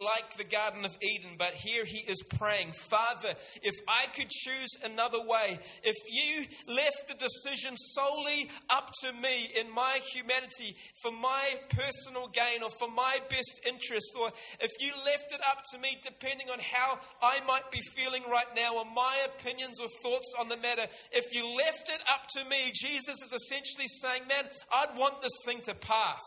like 0.00 0.36
the 0.36 0.44
Garden 0.44 0.84
of 0.84 0.96
Eden, 1.00 1.36
but 1.38 1.54
here 1.54 1.84
he 1.84 1.98
is 1.98 2.22
praying, 2.36 2.72
Father, 2.90 3.32
if 3.62 3.74
I 3.88 4.06
could 4.14 4.28
choose 4.28 4.68
another 4.84 5.20
way, 5.20 5.58
if 5.82 5.96
you 6.10 6.44
left 6.74 7.08
the 7.08 7.14
decision 7.14 7.76
solely 7.76 8.50
up 8.68 8.90
to 9.02 9.12
me 9.14 9.50
in 9.58 9.72
my 9.72 9.98
humanity 10.12 10.76
for 11.02 11.10
my 11.12 11.54
personal 11.70 12.28
gain 12.28 12.62
or 12.62 12.70
for 12.78 12.88
my 12.90 13.18
best 13.30 13.62
interest, 13.66 14.12
or 14.20 14.30
if 14.60 14.70
you 14.80 14.92
left 15.04 15.32
it 15.32 15.40
up 15.50 15.62
to 15.72 15.78
me 15.78 15.98
depending 16.04 16.50
on 16.50 16.58
how 16.58 16.98
I 17.22 17.40
might 17.46 17.70
be 17.70 17.80
feeling 17.94 18.22
right 18.30 18.54
now 18.54 18.76
or 18.76 18.84
my 18.84 19.16
opinions 19.24 19.80
or 19.80 19.88
thoughts 20.02 20.30
on 20.38 20.48
the 20.50 20.58
matter, 20.58 20.86
if 21.12 21.34
you 21.34 21.46
left 21.56 21.88
it 21.88 22.02
up 22.12 22.26
to 22.36 22.44
me, 22.50 22.70
Jesus 22.74 23.16
is 23.22 23.32
essentially 23.32 23.88
saying, 24.02 24.22
Man, 24.28 24.44
I'd 24.74 24.98
want 24.98 25.22
this 25.22 25.32
thing 25.46 25.60
to 25.62 25.74
pass. 25.74 26.20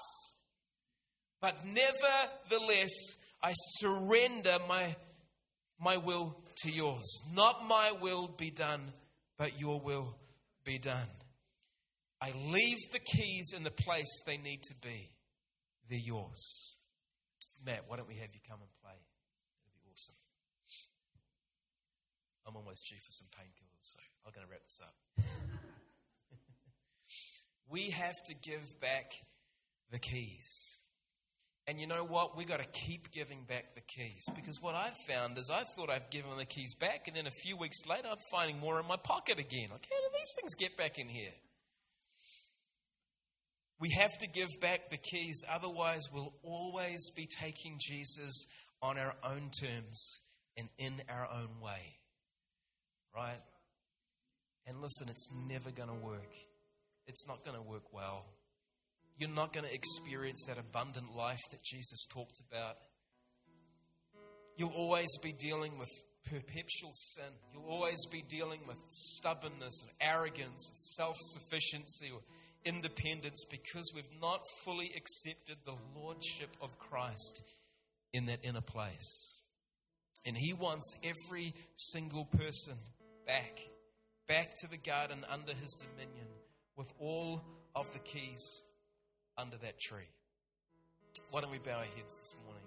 But 1.41 1.55
nevertheless, 1.65 2.91
I 3.41 3.53
surrender 3.77 4.57
my, 4.67 4.95
my 5.79 5.97
will 5.97 6.35
to 6.63 6.69
yours. 6.69 7.21
Not 7.33 7.55
my 7.67 7.93
will 8.01 8.27
be 8.27 8.51
done, 8.51 8.81
but 9.37 9.59
your 9.59 9.79
will 9.79 10.15
be 10.65 10.77
done. 10.77 11.07
I 12.21 12.31
leave 12.47 12.77
the 12.91 12.99
keys 12.99 13.53
in 13.55 13.63
the 13.63 13.71
place 13.71 14.21
they 14.25 14.37
need 14.37 14.61
to 14.63 14.75
be. 14.81 15.09
They're 15.89 15.99
yours. 15.99 16.75
Matt, 17.65 17.85
why 17.87 17.97
don't 17.97 18.07
we 18.07 18.15
have 18.15 18.29
you 18.33 18.41
come 18.47 18.59
and 18.59 18.69
play? 18.83 18.91
That'd 18.91 19.73
be 19.73 19.89
awesome. 19.91 20.15
I'm 22.45 22.55
almost 22.55 22.85
due 22.89 22.97
for 22.97 23.11
some 23.11 23.27
painkillers, 23.27 23.83
so 23.83 23.99
I'm 24.25 24.33
going 24.33 24.45
to 24.45 24.51
wrap 24.51 24.63
this 24.63 24.81
up. 24.83 25.25
we 27.69 27.89
have 27.91 28.21
to 28.23 28.33
give 28.33 28.79
back 28.81 29.13
the 29.91 29.99
keys. 29.99 30.78
And 31.69 31.79
you 31.79 31.85
know 31.85 32.03
what? 32.03 32.35
We've 32.35 32.47
got 32.47 32.61
to 32.61 32.65
keep 32.65 33.11
giving 33.11 33.43
back 33.43 33.75
the 33.75 33.81
keys. 33.81 34.25
Because 34.33 34.59
what 34.59 34.73
I've 34.73 34.97
found 35.07 35.37
is 35.37 35.51
I 35.51 35.65
thought 35.75 35.91
I've 35.91 36.09
given 36.09 36.31
the 36.35 36.45
keys 36.45 36.73
back, 36.73 37.05
and 37.05 37.15
then 37.15 37.27
a 37.27 37.31
few 37.31 37.57
weeks 37.57 37.85
later, 37.87 38.07
I'm 38.09 38.17
finding 38.31 38.57
more 38.57 38.79
in 38.79 38.87
my 38.87 38.95
pocket 38.95 39.37
again. 39.37 39.67
Like, 39.71 39.87
how 39.87 39.97
do 39.97 40.17
these 40.17 40.33
things 40.35 40.55
get 40.55 40.75
back 40.77 40.97
in 40.97 41.07
here? 41.07 41.29
We 43.79 43.91
have 43.91 44.17
to 44.17 44.27
give 44.27 44.49
back 44.59 44.89
the 44.89 44.97
keys, 44.97 45.43
otherwise, 45.47 46.09
we'll 46.11 46.33
always 46.41 47.11
be 47.15 47.27
taking 47.27 47.77
Jesus 47.79 48.47
on 48.81 48.97
our 48.97 49.13
own 49.23 49.51
terms 49.51 50.21
and 50.57 50.69
in 50.79 50.93
our 51.07 51.27
own 51.31 51.61
way. 51.63 51.97
Right? 53.15 53.41
And 54.65 54.81
listen, 54.81 55.07
it's 55.07 55.29
never 55.47 55.69
going 55.69 55.89
to 55.89 56.03
work. 56.03 56.33
It's 57.05 57.27
not 57.27 57.45
going 57.45 57.57
to 57.57 57.63
work 57.63 57.93
well. 57.93 58.25
You're 59.19 59.29
not 59.29 59.51
going 59.51 59.65
to 59.65 59.73
experience 59.73 60.45
that 60.47 60.57
abundant 60.57 61.13
life 61.13 61.41
that 61.51 61.61
Jesus 61.61 62.05
talked 62.09 62.39
about. 62.49 62.77
You'll 64.55 64.69
always 64.69 65.09
be 65.21 65.33
dealing 65.33 65.77
with 65.77 65.89
perpetual 66.23 66.93
sin. 66.93 67.31
You'll 67.53 67.69
always 67.69 67.99
be 68.09 68.23
dealing 68.29 68.61
with 68.65 68.77
stubbornness 68.87 69.73
and 69.81 69.91
arrogance, 69.99 70.69
and 70.69 70.77
self 70.95 71.17
sufficiency, 71.33 72.11
or 72.13 72.21
independence 72.63 73.43
because 73.49 73.91
we've 73.93 74.21
not 74.21 74.39
fully 74.63 74.89
accepted 74.95 75.57
the 75.65 75.75
lordship 75.99 76.55
of 76.61 76.79
Christ 76.79 77.41
in 78.13 78.25
that 78.27 78.39
inner 78.43 78.61
place. 78.61 79.41
And 80.25 80.37
He 80.37 80.53
wants 80.53 80.95
every 81.03 81.53
single 81.75 82.23
person 82.23 82.75
back, 83.27 83.59
back 84.29 84.55
to 84.61 84.67
the 84.67 84.77
garden 84.77 85.25
under 85.29 85.53
His 85.53 85.73
dominion 85.73 86.27
with 86.77 86.93
all 86.99 87.43
of 87.75 87.91
the 87.91 87.99
keys 87.99 88.63
under 89.39 89.57
that 89.57 89.79
tree. 89.79 90.09
Why 91.31 91.41
don't 91.41 91.51
we 91.51 91.59
bow 91.59 91.77
our 91.77 91.83
heads 91.83 92.17
this 92.17 92.35
morning? 92.45 92.63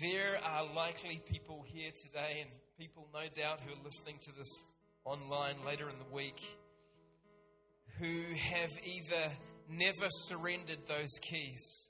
There 0.00 0.38
are 0.44 0.74
likely 0.74 1.22
people 1.24 1.64
here 1.66 1.90
today, 2.04 2.40
and 2.40 2.50
people 2.78 3.08
no 3.14 3.20
doubt 3.34 3.60
who 3.60 3.72
are 3.72 3.84
listening 3.84 4.18
to 4.22 4.32
this 4.36 4.48
online 5.04 5.56
later 5.64 5.88
in 5.88 5.96
the 5.98 6.14
week, 6.14 6.42
who 7.98 8.22
have 8.36 8.70
either 8.84 9.32
never 9.70 10.08
surrendered 10.08 10.86
those 10.86 11.12
keys, 11.20 11.88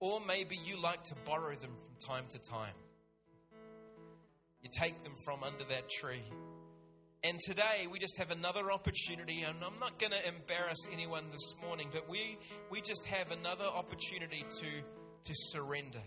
or 0.00 0.20
maybe 0.26 0.58
you 0.64 0.80
like 0.80 1.02
to 1.04 1.14
borrow 1.24 1.54
them 1.56 1.70
from 1.84 2.14
time 2.14 2.24
to 2.30 2.38
time. 2.38 2.74
You 4.62 4.68
take 4.70 5.02
them 5.02 5.14
from 5.24 5.42
under 5.42 5.64
that 5.70 5.88
tree. 5.88 6.22
And 7.26 7.40
today 7.40 7.88
we 7.90 7.98
just 7.98 8.18
have 8.18 8.30
another 8.30 8.70
opportunity, 8.70 9.42
and 9.42 9.56
I'm 9.64 9.80
not 9.80 9.98
going 9.98 10.12
to 10.12 10.28
embarrass 10.28 10.78
anyone 10.92 11.24
this 11.32 11.54
morning, 11.60 11.88
but 11.90 12.08
we, 12.08 12.38
we 12.70 12.80
just 12.80 13.04
have 13.06 13.32
another 13.32 13.64
opportunity 13.64 14.44
to, 14.48 14.66
to 15.24 15.32
surrender. 15.50 16.02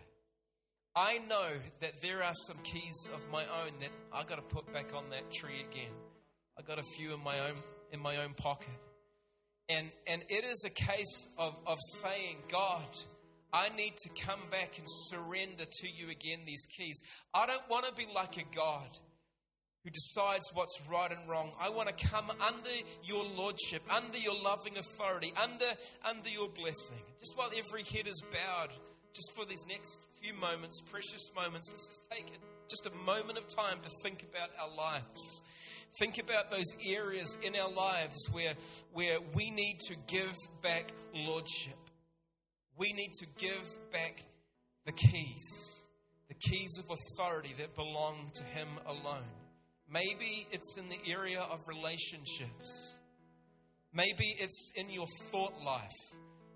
I 0.95 1.17
know 1.27 1.49
that 1.82 1.99
there 2.01 2.23
are 2.23 2.34
some 2.47 2.55
keys 2.63 3.10
of 3.13 3.29
my 3.34 3.43
own 3.43 3.71
that 3.82 3.89
I've 4.13 4.27
got 4.27 4.38
to 4.38 4.55
put 4.55 4.71
back 4.71 4.95
on 4.95 5.10
that 5.10 5.29
tree 5.29 5.60
again. 5.69 5.91
I've 6.58 6.65
got 6.65 6.79
a 6.79 6.84
few 6.95 7.13
in 7.13 7.21
my 7.21 7.38
own 7.39 7.55
in 7.91 7.99
my 7.99 8.23
own 8.23 8.34
pocket. 8.34 8.69
And, 9.67 9.91
and 10.08 10.23
it 10.29 10.45
is 10.45 10.63
a 10.65 10.69
case 10.69 11.27
of, 11.38 11.53
of 11.67 11.79
saying, 12.01 12.38
God, 12.49 12.88
I 13.51 13.67
need 13.75 13.97
to 14.03 14.10
come 14.25 14.39
back 14.51 14.77
and 14.77 14.88
surrender 15.10 15.65
to 15.65 15.88
you 15.89 16.12
again 16.12 16.39
these 16.45 16.65
keys. 16.77 17.01
I 17.34 17.45
don't 17.45 17.69
want 17.69 17.88
to 17.88 17.93
be 17.93 18.08
like 18.15 18.38
a 18.38 18.55
God 18.55 18.97
who 19.89 19.93
decides 19.93 20.49
what's 20.54 20.78
right 20.89 21.12
and 21.12 21.30
wrong. 21.30 21.52
I 21.60 21.69
want 21.69 21.95
to 21.95 22.08
come 22.08 22.30
under 22.30 22.69
your 23.04 23.23
lordship, 23.23 23.82
under 23.89 24.17
your 24.17 24.36
loving 24.41 24.78
authority, 24.78 25.34
under, 25.41 25.65
under 26.04 26.30
your 26.30 26.49
blessing. 26.49 27.02
Just 27.19 27.34
while 27.36 27.49
every 27.58 27.84
head 27.84 28.08
is 28.08 28.21
bowed, 28.32 28.69
just 29.13 29.32
for 29.36 29.45
these 29.45 29.65
next 29.67 29.89
few 30.21 30.34
moments, 30.34 30.80
precious 30.91 31.32
moments, 31.36 31.69
let's 31.69 31.88
just 31.88 32.08
take 32.12 32.39
just 32.69 32.86
a 32.86 33.06
moment 33.06 33.38
of 33.38 33.47
time 33.47 33.80
to 33.82 33.89
think 34.04 34.23
about 34.32 34.49
our 34.62 34.75
lives. 34.75 35.41
Think 35.97 36.19
about 36.19 36.52
those 36.52 36.71
areas 36.88 37.36
in 37.41 37.56
our 37.56 37.71
lives 37.71 38.17
where, 38.32 38.54
where 38.93 39.17
we 39.34 39.49
need 39.49 39.80
to 39.88 39.95
give 40.08 40.36
back 40.62 40.91
lordship. 41.15 41.78
We 42.78 42.93
need 42.93 43.12
to 43.19 43.25
give 43.38 43.91
back 43.91 44.23
the 44.86 44.91
keys, 44.91 45.82
the 46.28 46.36
keys 46.36 46.78
of 46.78 46.86
authority 46.91 47.56
that 47.58 47.75
belong 47.75 48.32
to 48.36 48.43
Him 48.43 48.67
alone. 48.86 49.38
Maybe 49.91 50.47
it's 50.52 50.78
in 50.78 50.88
the 50.89 50.99
area 51.12 51.41
of 51.41 51.60
relationships. 51.67 52.95
Maybe 53.93 54.36
it's 54.38 54.71
in 54.75 54.89
your 54.89 55.08
thought 55.32 55.54
life. 55.65 55.97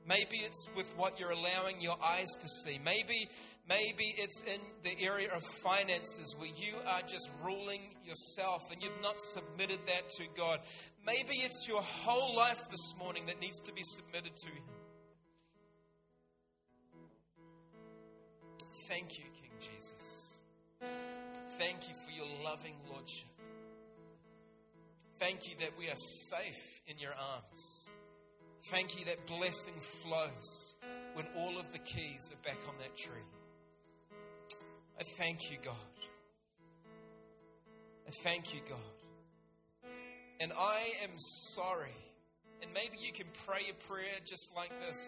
Maybe 0.08 0.38
it's 0.38 0.68
with 0.76 0.94
what 0.98 1.20
you're 1.20 1.32
allowing 1.32 1.80
your 1.80 1.98
eyes 2.04 2.28
to 2.42 2.48
see. 2.64 2.80
Maybe 2.84 3.30
Maybe 3.68 4.14
it's 4.18 4.42
in 4.42 4.60
the 4.84 5.02
area 5.02 5.30
of 5.34 5.42
finances 5.64 6.36
where 6.38 6.50
you 6.50 6.76
are 6.86 7.02
just 7.02 7.30
ruling 7.42 7.96
yourself 8.04 8.62
and 8.72 8.84
you've 8.84 9.02
not 9.02 9.16
submitted 9.22 9.80
that 9.88 10.10
to 10.18 10.24
God. 10.36 10.60
Maybe 11.06 11.36
it's 11.36 11.66
your 11.66 11.82
whole 11.82 12.36
life 12.36 12.60
this 12.70 12.94
morning 13.00 13.26
that 13.28 13.40
needs 13.40 13.62
to 13.62 13.72
be 13.72 13.84
submitted 13.84 14.36
to 14.36 14.48
Him. 14.48 14.64
Thank 18.90 19.18
you, 19.18 19.24
King 19.24 19.52
Jesus. 19.60 20.40
Thank 21.60 21.88
you 21.88 21.94
for 21.94 22.12
your 22.12 22.44
loving 22.44 22.76
Lordship. 22.90 23.28
Thank 25.20 25.48
you 25.48 25.56
that 25.60 25.72
we 25.78 25.88
are 25.88 25.96
safe 25.96 26.82
in 26.88 26.98
your 26.98 27.12
arms. 27.12 27.88
Thank 28.72 28.98
you 28.98 29.06
that 29.06 29.26
blessing 29.28 29.80
flows 30.02 30.76
when 31.14 31.26
all 31.38 31.60
of 31.60 31.72
the 31.72 31.80
keys 31.80 32.32
are 32.32 32.42
back 32.48 32.58
on 32.68 32.74
that 32.80 32.96
tree. 32.98 33.28
I 35.00 35.04
thank 35.18 35.52
you, 35.52 35.58
God. 35.62 35.76
I 38.08 38.12
thank 38.24 38.54
you, 38.54 38.62
God. 38.68 39.92
And 40.40 40.52
I 40.58 40.82
am 41.04 41.12
sorry. 41.18 41.96
And 42.62 42.72
maybe 42.74 42.98
you 43.00 43.12
can 43.12 43.28
pray 43.46 43.70
a 43.70 43.88
prayer 43.88 44.18
just 44.26 44.52
like 44.56 44.72
this 44.88 45.00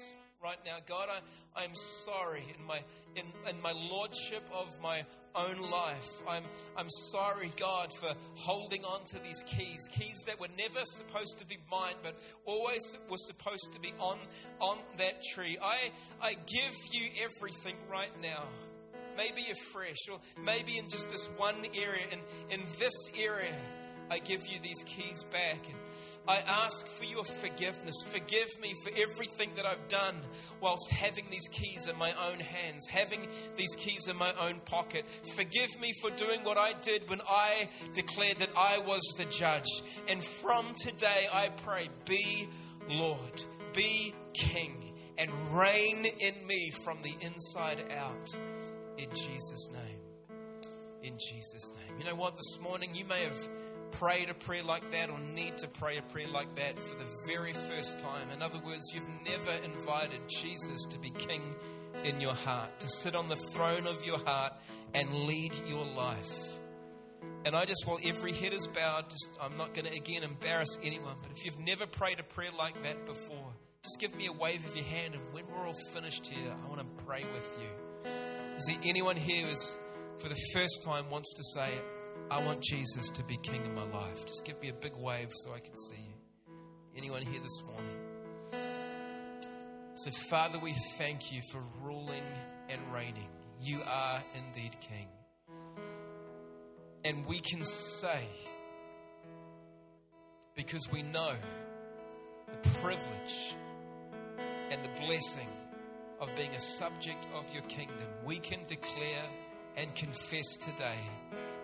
right 0.46 0.60
now. 0.64 0.78
God, 0.86 1.10
I, 1.10 1.64
I'm 1.64 1.76
sorry 2.06 2.44
in 2.58 2.66
my 2.66 2.80
in, 3.16 3.26
in 3.50 3.62
my 3.62 3.72
lordship 3.72 4.48
of 4.54 4.80
my 4.80 5.04
own 5.34 5.60
life. 5.72 6.08
I'm 6.28 6.44
I'm 6.78 6.90
sorry, 7.12 7.52
God, 7.58 7.90
for 8.00 8.14
holding 8.36 8.86
on 8.86 9.06
to 9.08 9.24
these 9.24 9.44
keys, 9.48 9.88
keys 9.92 10.22
that 10.28 10.40
were 10.40 10.54
never 10.56 10.86
supposed 10.86 11.40
to 11.40 11.48
be 11.48 11.58
mine, 11.72 11.96
but 12.04 12.16
always 12.46 12.96
were 13.10 13.18
supposed 13.18 13.74
to 13.74 13.80
be 13.80 13.92
on 14.00 14.20
on 14.60 14.78
that 14.98 15.24
tree. 15.34 15.58
I 15.62 15.90
I 16.22 16.34
give 16.34 16.76
you 16.92 17.10
everything 17.24 17.76
right 17.92 18.14
now 18.22 18.44
maybe 19.18 19.46
afresh, 19.50 20.10
or 20.12 20.20
maybe 20.44 20.78
in 20.78 20.90
just 20.90 21.10
this 21.10 21.26
one 21.38 21.56
area. 21.74 22.04
And 22.12 22.22
in 22.50 22.60
this 22.78 22.94
area, 23.18 23.56
I 24.12 24.20
give 24.20 24.42
you 24.46 24.60
these 24.62 24.84
keys 24.86 25.24
back. 25.32 25.66
And 25.68 25.76
I 26.28 26.38
ask 26.48 26.88
for 26.98 27.04
your 27.06 27.24
forgiveness. 27.24 27.96
Forgive 28.12 28.60
me 28.60 28.74
for 28.84 28.92
everything 28.98 29.52
that 29.56 29.66
I've 29.66 29.88
done 29.88 30.16
whilst 30.60 30.90
having 30.92 31.26
these 31.30 31.48
keys 31.52 31.88
in 31.88 31.98
my 31.98 32.12
own 32.30 32.40
hands, 32.40 32.88
having 32.88 33.28
these 33.56 33.76
keys 33.78 34.08
in 34.08 34.18
my 34.18 34.34
own 34.40 34.60
pocket. 34.62 35.06
Forgive 35.36 35.80
me 35.80 35.94
for 36.02 36.10
doing 36.12 36.40
what 36.44 36.58
I 36.58 36.74
did 36.82 37.10
when 37.10 37.22
I 37.30 37.70
declared 37.94 38.40
that 38.40 38.50
I 38.58 38.80
was 38.80 39.02
the 39.18 39.26
judge. 39.26 39.70
And 40.08 40.24
from 40.42 40.74
today, 40.76 41.28
I 41.32 41.50
pray, 41.50 41.90
be 42.06 42.48
Lord, 42.90 43.46
be 43.74 44.14
King, 44.34 44.94
and 45.18 45.32
reign 45.54 46.06
in 46.06 46.48
me 46.48 46.72
from 46.84 47.02
the 47.02 47.16
inside 47.22 47.84
out. 47.95 48.36
In 48.97 49.10
Jesus' 49.10 49.70
name. 49.72 49.99
In 51.04 51.18
Jesus' 51.20 51.70
name. 51.76 51.99
You 51.99 52.06
know 52.06 52.16
what? 52.16 52.36
This 52.36 52.60
morning 52.62 52.89
you 52.95 53.06
may 53.06 53.24
have 53.24 53.49
prayed 53.92 54.30
a 54.30 54.34
prayer 54.34 54.64
like 54.64 54.92
that 54.92 55.10
or 55.10 55.20
need 55.20 55.58
to 55.60 55.68
pray 55.68 55.98
a 55.98 56.02
prayer 56.02 56.28
like 56.28 56.56
that 56.56 56.78
for 56.80 56.96
the 56.96 57.06
very 57.28 57.54
first 57.54 58.00
time. 58.00 58.30
In 58.32 58.42
other 58.42 58.60
words, 58.60 58.92
you've 58.94 59.08
never 59.26 59.52
invited 59.64 60.20
Jesus 60.28 60.86
to 60.90 61.00
be 61.00 61.10
king 61.12 61.42
in 62.04 62.20
your 62.20 62.34
heart, 62.34 62.80
to 62.80 62.90
sit 62.90 63.16
on 63.16 63.30
the 63.30 63.38
throne 63.54 63.88
of 63.88 64.06
your 64.06 64.20
heart 64.20 64.54
and 64.94 65.12
lead 65.14 65.54
your 65.68 65.86
life. 65.86 66.58
And 67.46 67.56
I 67.56 67.66
just, 67.66 67.86
while 67.86 68.00
every 68.04 68.34
head 68.34 68.54
is 68.54 68.68
bowed, 68.68 69.10
just, 69.10 69.30
I'm 69.40 69.58
not 69.58 69.74
going 69.74 69.86
to 69.86 69.96
again 69.96 70.24
embarrass 70.24 70.78
anyone, 70.84 71.16
but 71.22 71.32
if 71.32 71.46
you've 71.46 71.60
never 71.60 71.86
prayed 71.86 72.20
a 72.20 72.24
prayer 72.24 72.52
like 72.58 72.82
that 72.84 73.06
before, 73.06 73.54
just 73.84 74.00
give 74.00 74.16
me 74.16 74.26
a 74.26 74.34
wave 74.34 74.66
of 74.66 74.76
your 74.76 74.86
hand, 74.86 75.14
and 75.14 75.24
when 75.32 75.46
we're 75.48 75.68
all 75.68 75.76
finished 75.94 76.26
here, 76.26 76.52
I 76.52 76.68
want 76.68 76.82
to 76.82 77.04
pray 77.06 77.24
with 77.34 77.48
you. 77.62 78.12
Is 78.58 78.66
there 78.68 78.78
anyone 78.84 79.16
here 79.16 79.46
who's 79.46 79.78
for 80.18 80.28
the 80.28 80.38
first 80.54 80.82
time 80.84 81.10
wants 81.10 81.34
to 81.34 81.44
say? 81.54 81.70
I 82.32 82.43
want 82.43 82.63
Jesus 82.63 83.11
to 83.11 83.23
be 83.23 83.38
king 83.38 83.63
in 83.65 83.76
my 83.76 83.84
life. 83.84 84.26
Just 84.26 84.45
give 84.45 84.59
me 84.59 84.69
a 84.69 84.73
big 84.73 84.95
wave 84.95 85.30
so 85.32 85.53
I 85.53 85.59
can 85.59 85.78
see 85.78 86.01
you. 86.01 86.55
Anyone 86.97 87.21
here 87.21 87.39
this 87.39 87.61
morning? 87.63 87.97
So, 89.93 90.09
Father, 90.30 90.57
we 90.57 90.73
thank 90.97 91.32
you 91.32 91.41
for 91.51 91.61
ruling 91.84 92.23
and 92.69 92.82
reigning. 92.91 93.30
You 93.61 93.80
are 93.88 94.23
indeed 94.36 94.76
king. 94.82 95.07
And 97.03 97.26
we 97.28 97.39
can 97.39 97.63
say, 97.63 98.19
because 100.55 100.91
we 100.91 101.03
know 101.03 101.34
the 102.63 102.69
privilege 102.82 103.55
and 104.71 104.82
the 104.84 105.05
blessing 105.05 105.47
of 106.19 106.30
being 106.36 106.55
a 106.55 106.59
subject 106.59 107.28
of 107.36 107.45
your 107.53 107.63
kingdom, 107.63 108.07
we 108.26 108.39
can 108.39 108.65
declare 108.65 109.23
and 109.78 109.93
confess 109.93 110.57
today 110.57 110.97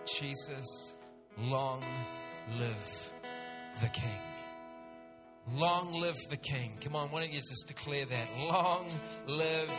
Jesus, 0.06 0.94
long 1.38 1.82
live 2.58 3.12
the 3.80 3.88
King. 3.88 4.18
Long 5.54 5.92
live 5.92 6.16
the 6.28 6.36
King. 6.36 6.72
Come 6.80 6.96
on, 6.96 7.10
why 7.10 7.20
don't 7.20 7.32
you 7.32 7.40
just 7.40 7.66
declare 7.66 8.04
that? 8.04 8.28
Long 8.38 8.86
live 9.26 9.72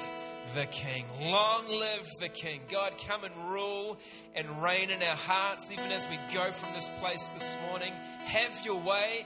the 0.55 0.65
King. 0.65 1.05
Long 1.21 1.63
live 1.79 2.07
the 2.19 2.29
King. 2.29 2.61
God, 2.69 2.93
come 3.07 3.23
and 3.23 3.35
rule 3.51 3.97
and 4.35 4.61
reign 4.61 4.89
in 4.89 5.01
our 5.01 5.15
hearts, 5.15 5.71
even 5.71 5.91
as 5.91 6.07
we 6.09 6.17
go 6.33 6.43
from 6.51 6.73
this 6.73 6.89
place 6.99 7.23
this 7.33 7.55
morning. 7.69 7.93
Have 8.25 8.65
your 8.65 8.79
way. 8.81 9.25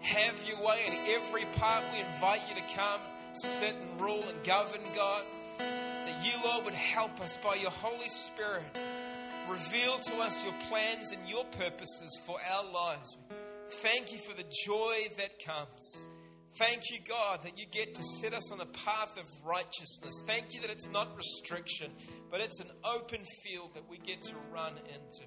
Have 0.00 0.34
your 0.48 0.62
way 0.64 0.84
in 0.86 0.94
every 1.14 1.44
part. 1.56 1.84
We 1.92 2.00
invite 2.14 2.42
you 2.48 2.54
to 2.56 2.74
come, 2.76 3.00
sit 3.32 3.74
and 3.74 4.00
rule 4.00 4.24
and 4.28 4.44
govern, 4.44 4.80
God. 4.94 5.22
That 5.58 6.24
you, 6.24 6.32
Lord, 6.44 6.64
would 6.64 6.74
help 6.74 7.20
us 7.20 7.38
by 7.42 7.54
your 7.54 7.70
Holy 7.70 8.08
Spirit. 8.08 8.64
Reveal 9.48 9.98
to 9.98 10.14
us 10.20 10.44
your 10.44 10.54
plans 10.68 11.10
and 11.10 11.28
your 11.28 11.44
purposes 11.44 12.20
for 12.26 12.36
our 12.52 12.72
lives. 12.72 13.16
Thank 13.82 14.12
you 14.12 14.18
for 14.18 14.36
the 14.36 14.44
joy 14.66 15.08
that 15.18 15.44
comes. 15.44 16.06
Thank 16.56 16.90
you, 16.90 16.98
God, 17.08 17.42
that 17.44 17.58
you 17.58 17.64
get 17.70 17.94
to 17.94 18.02
set 18.20 18.34
us 18.34 18.52
on 18.52 18.60
a 18.60 18.66
path 18.66 19.18
of 19.18 19.24
righteousness. 19.44 20.22
Thank 20.26 20.54
you 20.54 20.60
that 20.60 20.70
it's 20.70 20.88
not 20.88 21.16
restriction, 21.16 21.90
but 22.30 22.40
it's 22.40 22.60
an 22.60 22.70
open 22.84 23.20
field 23.42 23.70
that 23.74 23.88
we 23.88 23.98
get 23.98 24.20
to 24.22 24.34
run 24.52 24.72
into. 24.72 25.24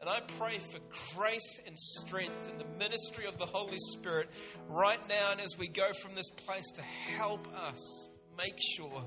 And 0.00 0.10
I 0.10 0.20
pray 0.38 0.58
for 0.58 0.80
grace 1.16 1.60
and 1.66 1.78
strength 1.78 2.50
in 2.50 2.58
the 2.58 2.66
ministry 2.78 3.26
of 3.26 3.38
the 3.38 3.46
Holy 3.46 3.78
Spirit 3.92 4.28
right 4.68 5.00
now 5.08 5.32
and 5.32 5.40
as 5.40 5.56
we 5.56 5.68
go 5.68 5.92
from 6.02 6.14
this 6.14 6.28
place 6.30 6.66
to 6.74 6.82
help 6.82 7.46
us 7.54 8.08
make 8.36 8.58
sure 8.76 9.02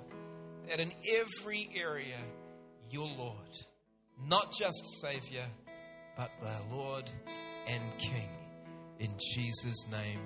that 0.70 0.80
in 0.80 0.92
every 1.14 1.70
area, 1.76 2.18
your 2.90 3.08
Lord, 3.08 3.66
not 4.26 4.52
just 4.52 4.84
Savior, 5.02 5.46
but 6.16 6.32
our 6.46 6.62
Lord 6.72 7.10
and 7.68 7.82
King. 7.98 8.30
In 9.00 9.14
Jesus' 9.34 9.86
name, 9.92 10.20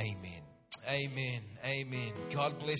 amen. 0.00 0.42
Amen. 0.88 1.42
Amen. 1.64 2.12
God 2.32 2.58
bless. 2.58 2.78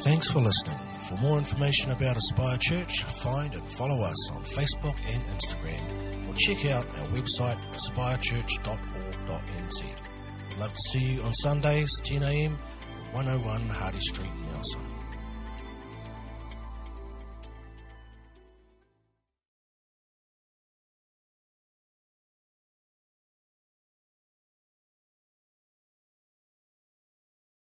Thanks 0.00 0.30
for 0.30 0.40
listening. 0.40 0.78
For 1.08 1.16
more 1.16 1.38
information 1.38 1.90
about 1.90 2.16
Aspire 2.16 2.56
Church, 2.58 3.02
find 3.22 3.54
and 3.54 3.72
follow 3.72 4.00
us 4.02 4.30
on 4.30 4.44
Facebook 4.44 4.94
and 5.04 5.22
Instagram, 5.26 6.28
or 6.28 6.34
check 6.34 6.64
out 6.66 6.86
our 6.98 7.06
website 7.08 7.58
aspirechurch.org.nz. 7.74 9.82
We'd 10.48 10.58
love 10.58 10.72
to 10.72 10.82
see 10.90 11.00
you 11.00 11.22
on 11.22 11.34
Sundays, 11.34 11.90
10am, 12.02 12.56
101 13.12 13.68
Hardy 13.68 14.00
Street. 14.00 14.30